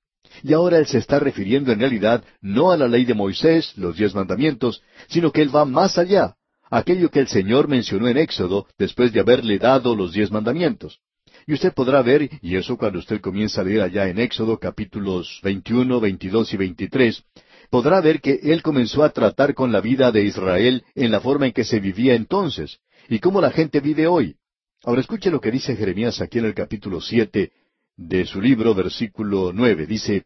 [0.42, 3.96] Y ahora él se está refiriendo en realidad no a la ley de Moisés, los
[3.96, 6.36] diez mandamientos, sino que él va más allá,
[6.70, 11.00] aquello que el Señor mencionó en Éxodo después de haberle dado los diez mandamientos.
[11.46, 15.40] Y usted podrá ver, y eso cuando usted comienza a leer allá en Éxodo capítulos
[15.42, 17.24] 21, 22 y 23,
[17.70, 21.46] podrá ver que él comenzó a tratar con la vida de Israel en la forma
[21.46, 24.36] en que se vivía entonces, y cómo la gente vive hoy.
[24.84, 27.52] Ahora escuche lo que dice Jeremías aquí en el capítulo siete
[27.96, 29.86] de su libro, versículo nueve.
[29.86, 30.24] Dice,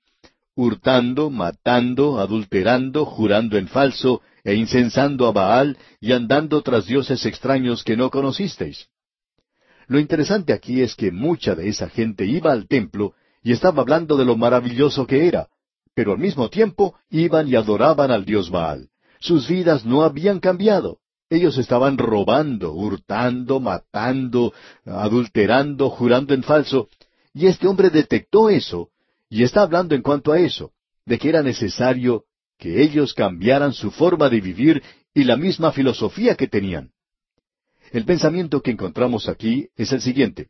[0.55, 7.83] hurtando, matando, adulterando, jurando en falso, e incensando a Baal, y andando tras dioses extraños
[7.83, 8.89] que no conocisteis.
[9.87, 14.17] Lo interesante aquí es que mucha de esa gente iba al templo y estaba hablando
[14.17, 15.49] de lo maravilloso que era,
[15.95, 18.89] pero al mismo tiempo iban y adoraban al dios Baal.
[19.21, 20.99] Sus vidas no habían cambiado.
[21.31, 24.53] Ellos estaban robando, hurtando, matando,
[24.85, 26.89] adulterando, jurando en falso,
[27.33, 28.91] y este hombre detectó eso,
[29.31, 30.73] y está hablando en cuanto a eso,
[31.07, 32.25] de que era necesario
[32.59, 34.83] que ellos cambiaran su forma de vivir
[35.15, 36.93] y la misma filosofía que tenían.
[37.93, 40.49] El pensamiento que encontramos aquí es el siguiente,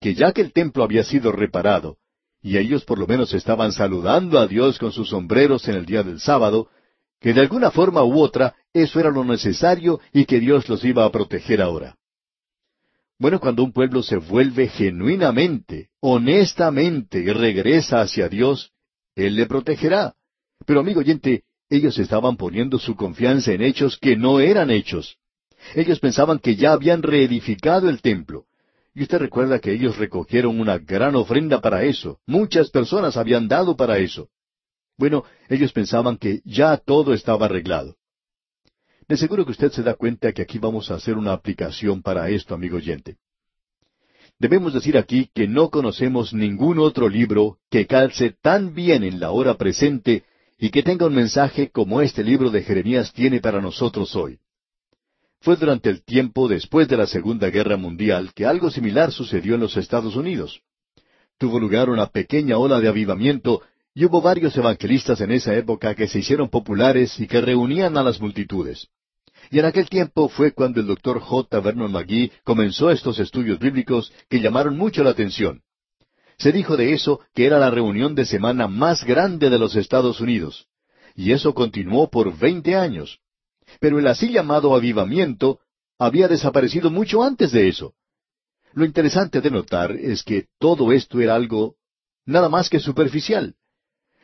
[0.00, 1.98] que ya que el templo había sido reparado,
[2.46, 6.04] y ellos por lo menos estaban saludando a Dios con sus sombreros en el día
[6.04, 6.68] del sábado,
[7.20, 11.04] que de alguna forma u otra eso era lo necesario y que Dios los iba
[11.04, 11.96] a proteger ahora.
[13.18, 18.70] Bueno, cuando un pueblo se vuelve genuinamente, honestamente y regresa hacia Dios,
[19.16, 20.14] Él le protegerá.
[20.64, 25.16] Pero amigo oyente, ellos estaban poniendo su confianza en hechos que no eran hechos.
[25.74, 28.44] Ellos pensaban que ya habían reedificado el templo.
[28.96, 32.18] Y usted recuerda que ellos recogieron una gran ofrenda para eso.
[32.26, 34.30] Muchas personas habían dado para eso.
[34.96, 37.96] Bueno, ellos pensaban que ya todo estaba arreglado.
[39.06, 42.30] De seguro que usted se da cuenta que aquí vamos a hacer una aplicación para
[42.30, 43.18] esto, amigo oyente.
[44.38, 49.30] Debemos decir aquí que no conocemos ningún otro libro que calce tan bien en la
[49.30, 50.24] hora presente
[50.58, 54.38] y que tenga un mensaje como este libro de Jeremías tiene para nosotros hoy.
[55.40, 59.60] Fue durante el tiempo después de la Segunda Guerra Mundial que algo similar sucedió en
[59.60, 60.60] los Estados Unidos.
[61.38, 63.62] Tuvo lugar una pequeña ola de avivamiento
[63.94, 68.02] y hubo varios evangelistas en esa época que se hicieron populares y que reunían a
[68.02, 68.88] las multitudes.
[69.50, 71.60] Y en aquel tiempo fue cuando el doctor J.
[71.60, 75.62] Vernon McGee comenzó estos estudios bíblicos que llamaron mucho la atención.
[76.38, 80.20] Se dijo de eso que era la reunión de semana más grande de los Estados
[80.20, 80.66] Unidos.
[81.14, 83.20] Y eso continuó por veinte años.
[83.80, 85.60] Pero el así llamado avivamiento
[85.98, 87.94] había desaparecido mucho antes de eso.
[88.72, 91.76] Lo interesante de notar es que todo esto era algo
[92.26, 93.54] nada más que superficial.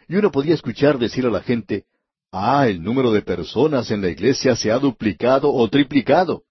[0.09, 1.84] Y uno podía escuchar decir a la gente,
[2.32, 6.42] ah, el número de personas en la iglesia se ha duplicado o triplicado.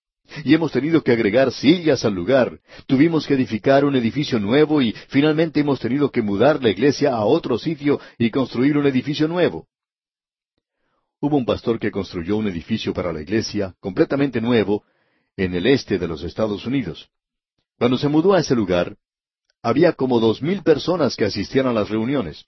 [0.45, 2.60] Y hemos tenido que agregar sillas al lugar.
[2.88, 7.26] Tuvimos que edificar un edificio nuevo y finalmente hemos tenido que mudar la iglesia a
[7.26, 9.68] otro sitio y construir un edificio nuevo.
[11.24, 14.84] Hubo un pastor que construyó un edificio para la iglesia, completamente nuevo,
[15.38, 17.11] en el este de los Estados Unidos.
[17.78, 18.97] Cuando se mudó a ese lugar,
[19.61, 22.47] había como dos mil personas que asistían a las reuniones.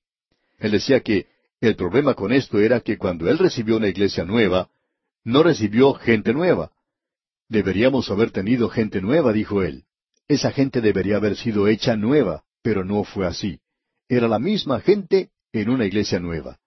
[0.58, 1.28] Él decía que
[1.62, 4.70] el problema con esto era que cuando él recibió una iglesia nueva,
[5.24, 6.72] no recibió gente nueva.
[7.50, 9.84] Deberíamos haber tenido gente nueva, dijo él.
[10.28, 13.60] Esa gente debería haber sido hecha nueva, pero no fue así.
[14.10, 16.58] Era la misma gente en una iglesia nueva.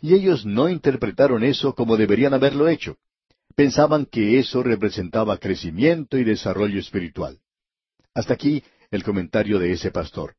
[0.00, 2.96] Y ellos no interpretaron eso como deberían haberlo hecho.
[3.54, 7.38] Pensaban que eso representaba crecimiento y desarrollo espiritual.
[8.14, 10.34] Hasta aquí el comentario de ese pastor.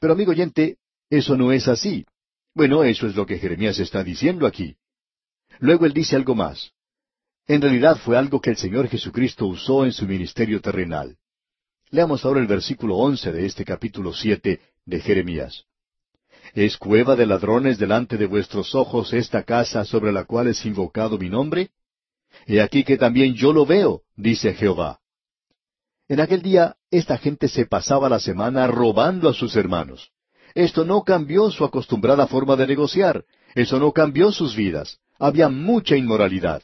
[0.00, 0.78] Pero amigo oyente,
[1.10, 2.06] eso no es así.
[2.54, 4.76] Bueno, eso es lo que Jeremías está diciendo aquí.
[5.58, 6.72] Luego él dice algo más.
[7.46, 11.18] En realidad fue algo que el Señor Jesucristo usó en su ministerio terrenal.
[11.90, 15.64] Leamos ahora el versículo once de este capítulo siete de Jeremías.
[16.54, 21.18] ¿Es cueva de ladrones delante de vuestros ojos esta casa sobre la cual es invocado
[21.18, 21.70] mi nombre?
[22.46, 25.00] He aquí que también yo lo veo, dice Jehová.
[26.06, 30.12] En aquel día esta gente se pasaba la semana robando a sus hermanos.
[30.54, 33.24] Esto no cambió su acostumbrada forma de negociar.
[33.56, 35.00] Eso no cambió sus vidas.
[35.18, 36.62] Había mucha inmoralidad.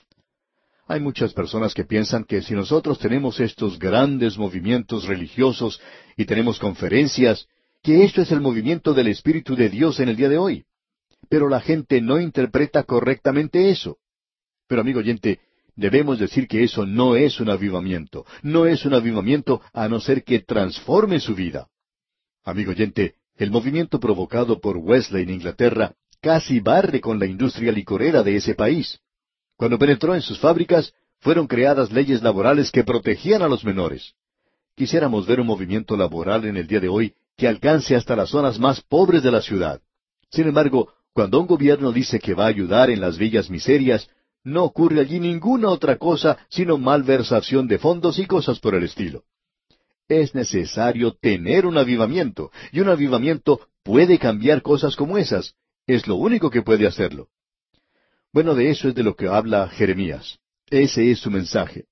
[0.87, 5.81] Hay muchas personas que piensan que si nosotros tenemos estos grandes movimientos religiosos
[6.17, 7.49] y tenemos conferencias,
[7.83, 10.65] que esto es el movimiento del Espíritu de Dios en el día de hoy.
[11.29, 13.99] Pero la gente no interpreta correctamente eso.
[14.67, 15.41] Pero amigo oyente,
[15.77, 18.27] debemos decir que eso no es un avivamiento.
[18.43, 21.69] No es un avivamiento a no ser que transforme su vida.
[22.45, 28.23] Amigo oyente, el movimiento provocado por Wesley en Inglaterra casi barre con la industria licorera
[28.23, 29.01] de ese país.
[29.57, 34.15] Cuando penetró en sus fábricas, fueron creadas leyes laborales que protegían a los menores.
[34.75, 38.59] Quisiéramos ver un movimiento laboral en el día de hoy que alcance hasta las zonas
[38.59, 39.81] más pobres de la ciudad.
[40.31, 44.11] Sin embargo, cuando un gobierno dice que va a ayudar en las villas miserias,
[44.45, 49.25] no ocurre allí ninguna otra cosa sino malversación de fondos y cosas por el estilo.
[50.07, 55.55] Es necesario tener un avivamiento, y un avivamiento puede cambiar cosas como esas.
[55.87, 57.29] Es lo único que puede hacerlo.
[58.35, 60.41] Bueno, de eso es de lo que habla Jeremías.
[60.69, 61.87] Ese es su mensaje.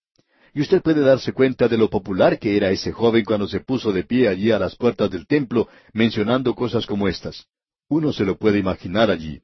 [0.58, 3.92] Y usted puede darse cuenta de lo popular que era ese joven cuando se puso
[3.92, 7.46] de pie allí a las puertas del templo mencionando cosas como estas.
[7.88, 9.40] Uno se lo puede imaginar allí.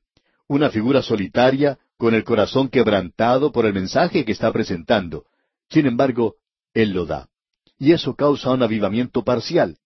[0.49, 5.25] Una figura solitaria, con el corazón quebrantado por el mensaje que está presentando.
[5.71, 6.35] Sin embargo,
[6.73, 7.29] Él lo da.
[7.79, 9.77] Y eso causa un avivamiento parcial.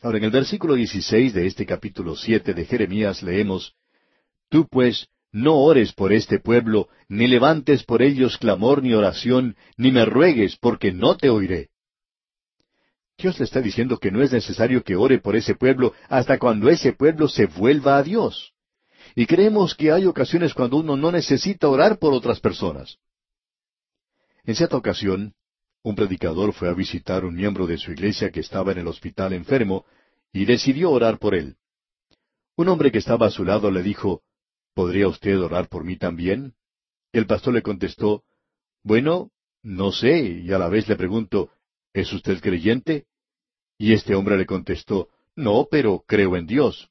[0.00, 3.74] Ahora, en el versículo 16 de este capítulo siete de Jeremías leemos,
[4.48, 9.92] Tú pues no ores por este pueblo, ni levantes por ellos clamor ni oración, ni
[9.92, 11.68] me ruegues, porque no te oiré.
[13.16, 16.70] Dios le está diciendo que no es necesario que ore por ese pueblo hasta cuando
[16.70, 18.54] ese pueblo se vuelva a Dios.
[19.14, 22.98] Y creemos que hay ocasiones cuando uno no necesita orar por otras personas.
[24.44, 25.34] En cierta ocasión,
[25.82, 29.32] un predicador fue a visitar un miembro de su iglesia que estaba en el hospital
[29.32, 29.84] enfermo
[30.32, 31.56] y decidió orar por él.
[32.56, 34.22] Un hombre que estaba a su lado le dijo,
[34.74, 36.54] ¿Podría usted orar por mí también?
[37.12, 38.24] El pastor le contestó,
[38.82, 39.30] Bueno,
[39.62, 41.50] no sé, y a la vez le pregunto,
[41.92, 43.06] ¿es usted creyente?
[43.78, 46.90] Y este hombre le contestó, No, pero creo en Dios.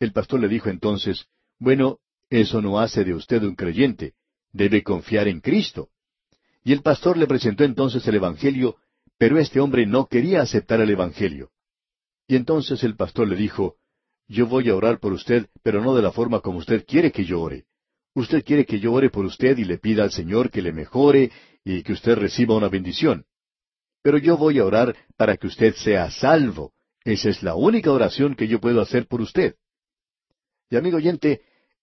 [0.00, 1.26] El pastor le dijo entonces,
[1.58, 1.98] Bueno,
[2.30, 4.14] eso no hace de usted un creyente,
[4.52, 5.90] debe confiar en Cristo.
[6.64, 8.76] Y el pastor le presentó entonces el Evangelio,
[9.16, 11.50] pero este hombre no quería aceptar el Evangelio.
[12.26, 13.76] Y entonces el pastor le dijo,
[14.28, 17.24] Yo voy a orar por usted, pero no de la forma como usted quiere que
[17.24, 17.64] yo ore.
[18.14, 21.30] Usted quiere que yo ore por usted y le pida al Señor que le mejore
[21.64, 23.24] y que usted reciba una bendición.
[24.02, 26.72] Pero yo voy a orar para que usted sea salvo.
[27.04, 29.54] Esa es la única oración que yo puedo hacer por usted.
[30.70, 31.40] Y amigo oyente,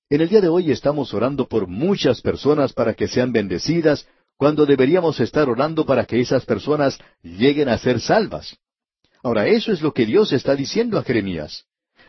[0.09, 4.67] en el día de hoy estamos orando por muchas personas para que sean bendecidas, cuando
[4.67, 8.55] deberíamos estar orando para que esas personas lleguen a ser salvas.
[9.23, 11.65] Ahora, eso es lo que Dios está diciendo a Jeremías.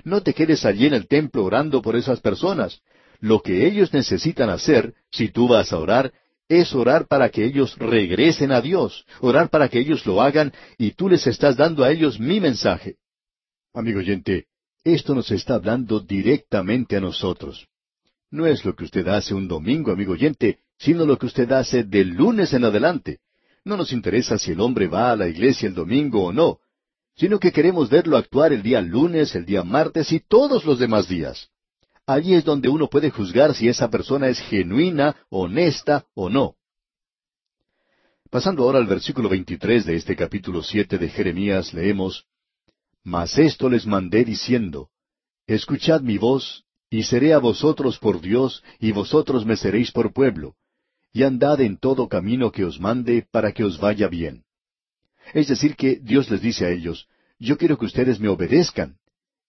[0.07, 2.80] No te quedes allí en el templo orando por esas personas.
[3.18, 6.12] Lo que ellos necesitan hacer, si tú vas a orar,
[6.48, 10.92] es orar para que ellos regresen a Dios, orar para que ellos lo hagan y
[10.92, 12.98] tú les estás dando a ellos mi mensaje.
[13.74, 14.46] Amigo oyente,
[14.84, 17.66] esto nos está hablando directamente a nosotros.
[18.30, 21.82] No es lo que usted hace un domingo, amigo oyente, sino lo que usted hace
[21.82, 23.18] de lunes en adelante.
[23.64, 26.61] No nos interesa si el hombre va a la iglesia el domingo o no,
[27.17, 31.09] sino que queremos verlo actuar el día lunes, el día martes y todos los demás
[31.09, 31.49] días.
[32.07, 36.55] Allí es donde uno puede juzgar si esa persona es genuina, honesta o no.
[38.31, 42.27] Pasando ahora al versículo 23 de este capítulo siete de Jeremías, leemos,
[43.03, 44.91] Mas esto les mandé diciendo,
[45.47, 50.55] Escuchad mi voz, y seré a vosotros por Dios, y vosotros me seréis por pueblo,
[51.12, 54.45] y andad en todo camino que os mande para que os vaya bien.
[55.35, 57.09] Es decir, que Dios les dice a ellos,
[57.39, 58.97] Yo quiero que ustedes me obedezcan,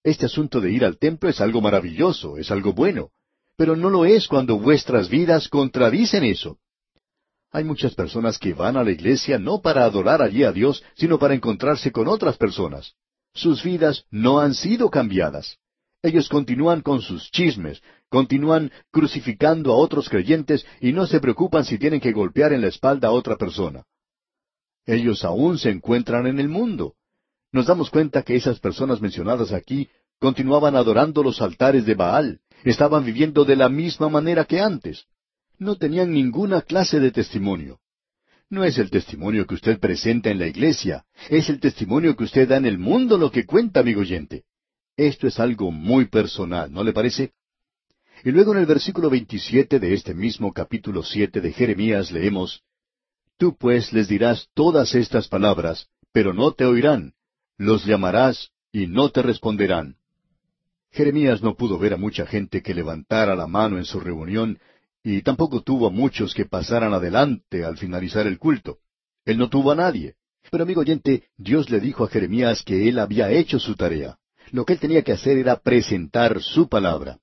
[0.03, 3.09] este asunto de ir al templo es algo maravilloso, es algo bueno,
[3.57, 6.59] pero no lo es cuando vuestras vidas contradicen eso.
[7.51, 11.17] Hay muchas personas que van a la iglesia no para adorar allí a Dios, sino
[11.17, 12.93] para encontrarse con otras personas.
[13.34, 15.57] Sus vidas no han sido cambiadas.
[16.01, 21.78] Ellos continúan con sus chismes, continúan crucificando a otros creyentes y no se preocupan si
[21.78, 23.84] tienen que golpear en la espalda a otra persona.
[24.88, 26.95] Ellos aún se encuentran en el mundo
[27.51, 33.05] nos damos cuenta que esas personas mencionadas aquí continuaban adorando los altares de Baal, estaban
[33.05, 35.05] viviendo de la misma manera que antes.
[35.57, 37.79] No tenían ninguna clase de testimonio.
[38.49, 42.47] No es el testimonio que usted presenta en la iglesia, es el testimonio que usted
[42.47, 44.43] da en el mundo lo que cuenta, amigo oyente.
[44.95, 47.31] Esto es algo muy personal, ¿no le parece?
[48.23, 52.63] Y luego en el versículo 27 de este mismo capítulo siete de Jeremías leemos,
[53.38, 57.13] Tú pues les dirás todas estas palabras, pero no te oirán,
[57.57, 59.97] los llamarás y no te responderán.
[60.91, 64.59] Jeremías no pudo ver a mucha gente que levantara la mano en su reunión,
[65.03, 68.79] y tampoco tuvo a muchos que pasaran adelante al finalizar el culto.
[69.23, 70.15] Él no tuvo a nadie.
[70.49, 74.17] Pero amigo oyente, Dios le dijo a Jeremías que él había hecho su tarea.
[74.51, 77.19] Lo que él tenía que hacer era presentar su palabra.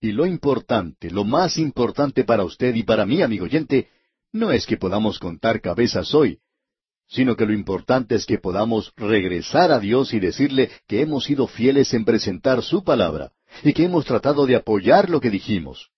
[0.00, 3.88] Y lo importante, lo más importante para usted y para mí, amigo oyente,
[4.32, 6.40] no es que podamos contar cabezas hoy,
[7.06, 11.46] sino que lo importante es que podamos regresar a Dios y decirle que hemos sido
[11.46, 15.90] fieles en presentar su palabra y que hemos tratado de apoyar lo que dijimos.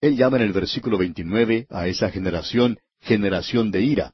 [0.00, 4.12] Él llama en el versículo 29 a esa generación generación de ira.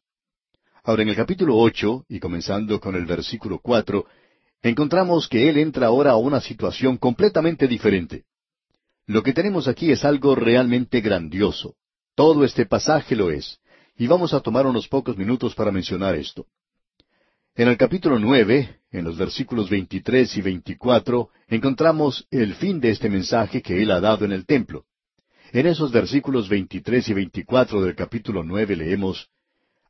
[0.82, 4.06] Ahora en el capítulo ocho, y comenzando con el versículo cuatro,
[4.62, 8.24] encontramos que él entra ahora a una situación completamente diferente.
[9.06, 11.76] Lo que tenemos aquí es algo realmente grandioso.
[12.14, 13.58] Todo este pasaje lo es
[13.96, 16.46] y vamos a tomar unos pocos minutos para mencionar esto.
[17.56, 23.08] En el capítulo nueve, en los versículos veintitrés y veinticuatro, encontramos el fin de este
[23.08, 24.84] mensaje que él ha dado en el templo.
[25.52, 29.28] En esos versículos veintitrés y veinticuatro del capítulo nueve leemos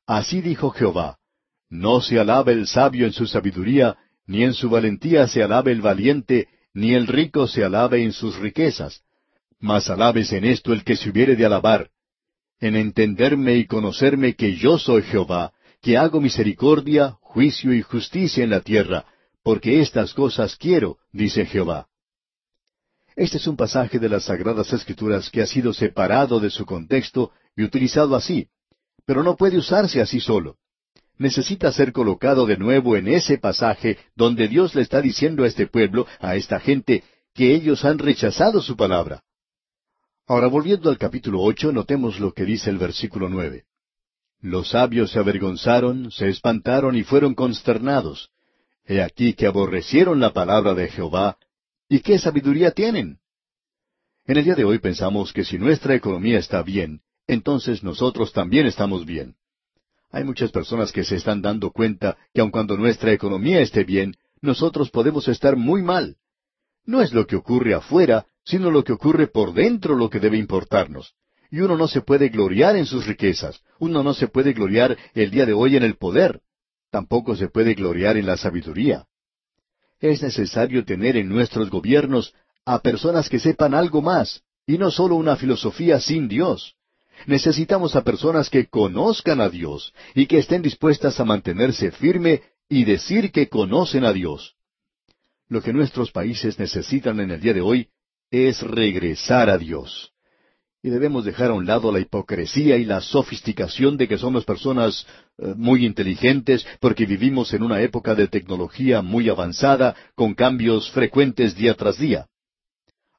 [0.06, 1.18] Así dijo Jehová,
[1.68, 3.96] No se alabe el sabio en su sabiduría,
[4.26, 8.36] ni en su valentía se alabe el valiente, ni el rico se alabe en sus
[8.38, 9.02] riquezas.
[9.58, 11.88] Mas alabes en esto el que se hubiere de alabar,
[12.60, 15.52] en entenderme y conocerme que yo soy Jehová,
[15.82, 19.04] que hago misericordia, juicio y justicia en la tierra,
[19.42, 21.88] porque estas cosas quiero, dice Jehová.
[23.16, 27.30] Este es un pasaje de las Sagradas Escrituras que ha sido separado de su contexto
[27.56, 28.48] y utilizado así,
[29.06, 30.56] pero no puede usarse así solo.
[31.16, 35.66] Necesita ser colocado de nuevo en ese pasaje donde Dios le está diciendo a este
[35.68, 39.22] pueblo, a esta gente, que ellos han rechazado su palabra.
[40.26, 43.64] Ahora, volviendo al capítulo ocho, notemos lo que dice el versículo nueve.
[44.40, 48.30] Los sabios se avergonzaron, se espantaron y fueron consternados.
[48.86, 51.36] He aquí que aborrecieron la palabra de Jehová.
[51.90, 53.18] ¿Y qué sabiduría tienen?
[54.26, 58.66] En el día de hoy pensamos que si nuestra economía está bien, entonces nosotros también
[58.66, 59.34] estamos bien.
[60.10, 64.16] Hay muchas personas que se están dando cuenta que aun cuando nuestra economía esté bien,
[64.40, 66.16] nosotros podemos estar muy mal.
[66.86, 70.36] No es lo que ocurre afuera, sino lo que ocurre por dentro lo que debe
[70.36, 71.14] importarnos.
[71.50, 75.30] Y uno no se puede gloriar en sus riquezas, uno no se puede gloriar el
[75.30, 76.40] día de hoy en el poder,
[76.90, 79.06] tampoco se puede gloriar en la sabiduría.
[80.00, 82.34] Es necesario tener en nuestros gobiernos
[82.64, 86.74] a personas que sepan algo más, y no solo una filosofía sin Dios.
[87.26, 92.84] Necesitamos a personas que conozcan a Dios y que estén dispuestas a mantenerse firme y
[92.84, 94.56] decir que conocen a Dios.
[95.48, 97.88] Lo que nuestros países necesitan en el día de hoy
[98.34, 100.12] es regresar a Dios.
[100.82, 105.06] Y debemos dejar a un lado la hipocresía y la sofisticación de que somos personas
[105.38, 111.54] eh, muy inteligentes porque vivimos en una época de tecnología muy avanzada con cambios frecuentes
[111.54, 112.26] día tras día.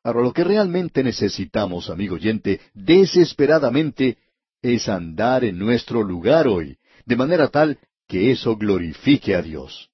[0.04, 4.18] Ahora, lo que realmente necesitamos, amigo oyente, desesperadamente,
[4.62, 9.90] es andar en nuestro lugar hoy, de manera tal que eso glorifique a Dios.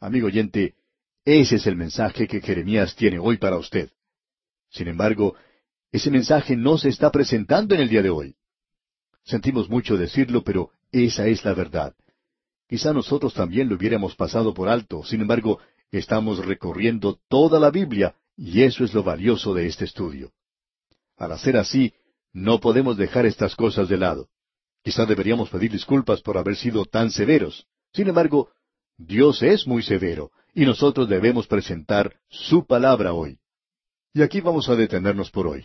[0.00, 0.74] Amigo oyente,
[1.24, 3.90] ese es el mensaje que Jeremías tiene hoy para usted.
[4.74, 5.36] Sin embargo,
[5.92, 8.34] ese mensaje no se está presentando en el día de hoy.
[9.22, 11.94] Sentimos mucho decirlo, pero esa es la verdad.
[12.68, 15.60] Quizá nosotros también lo hubiéramos pasado por alto, sin embargo,
[15.92, 20.32] estamos recorriendo toda la Biblia, y eso es lo valioso de este estudio.
[21.16, 21.94] Al hacer así,
[22.32, 24.28] no podemos dejar estas cosas de lado.
[24.82, 27.64] Quizá deberíamos pedir disculpas por haber sido tan severos.
[27.92, 28.50] Sin embargo,
[28.98, 33.38] Dios es muy severo, y nosotros debemos presentar su palabra hoy.
[34.16, 35.64] Y aquí vamos a detenernos por hoy.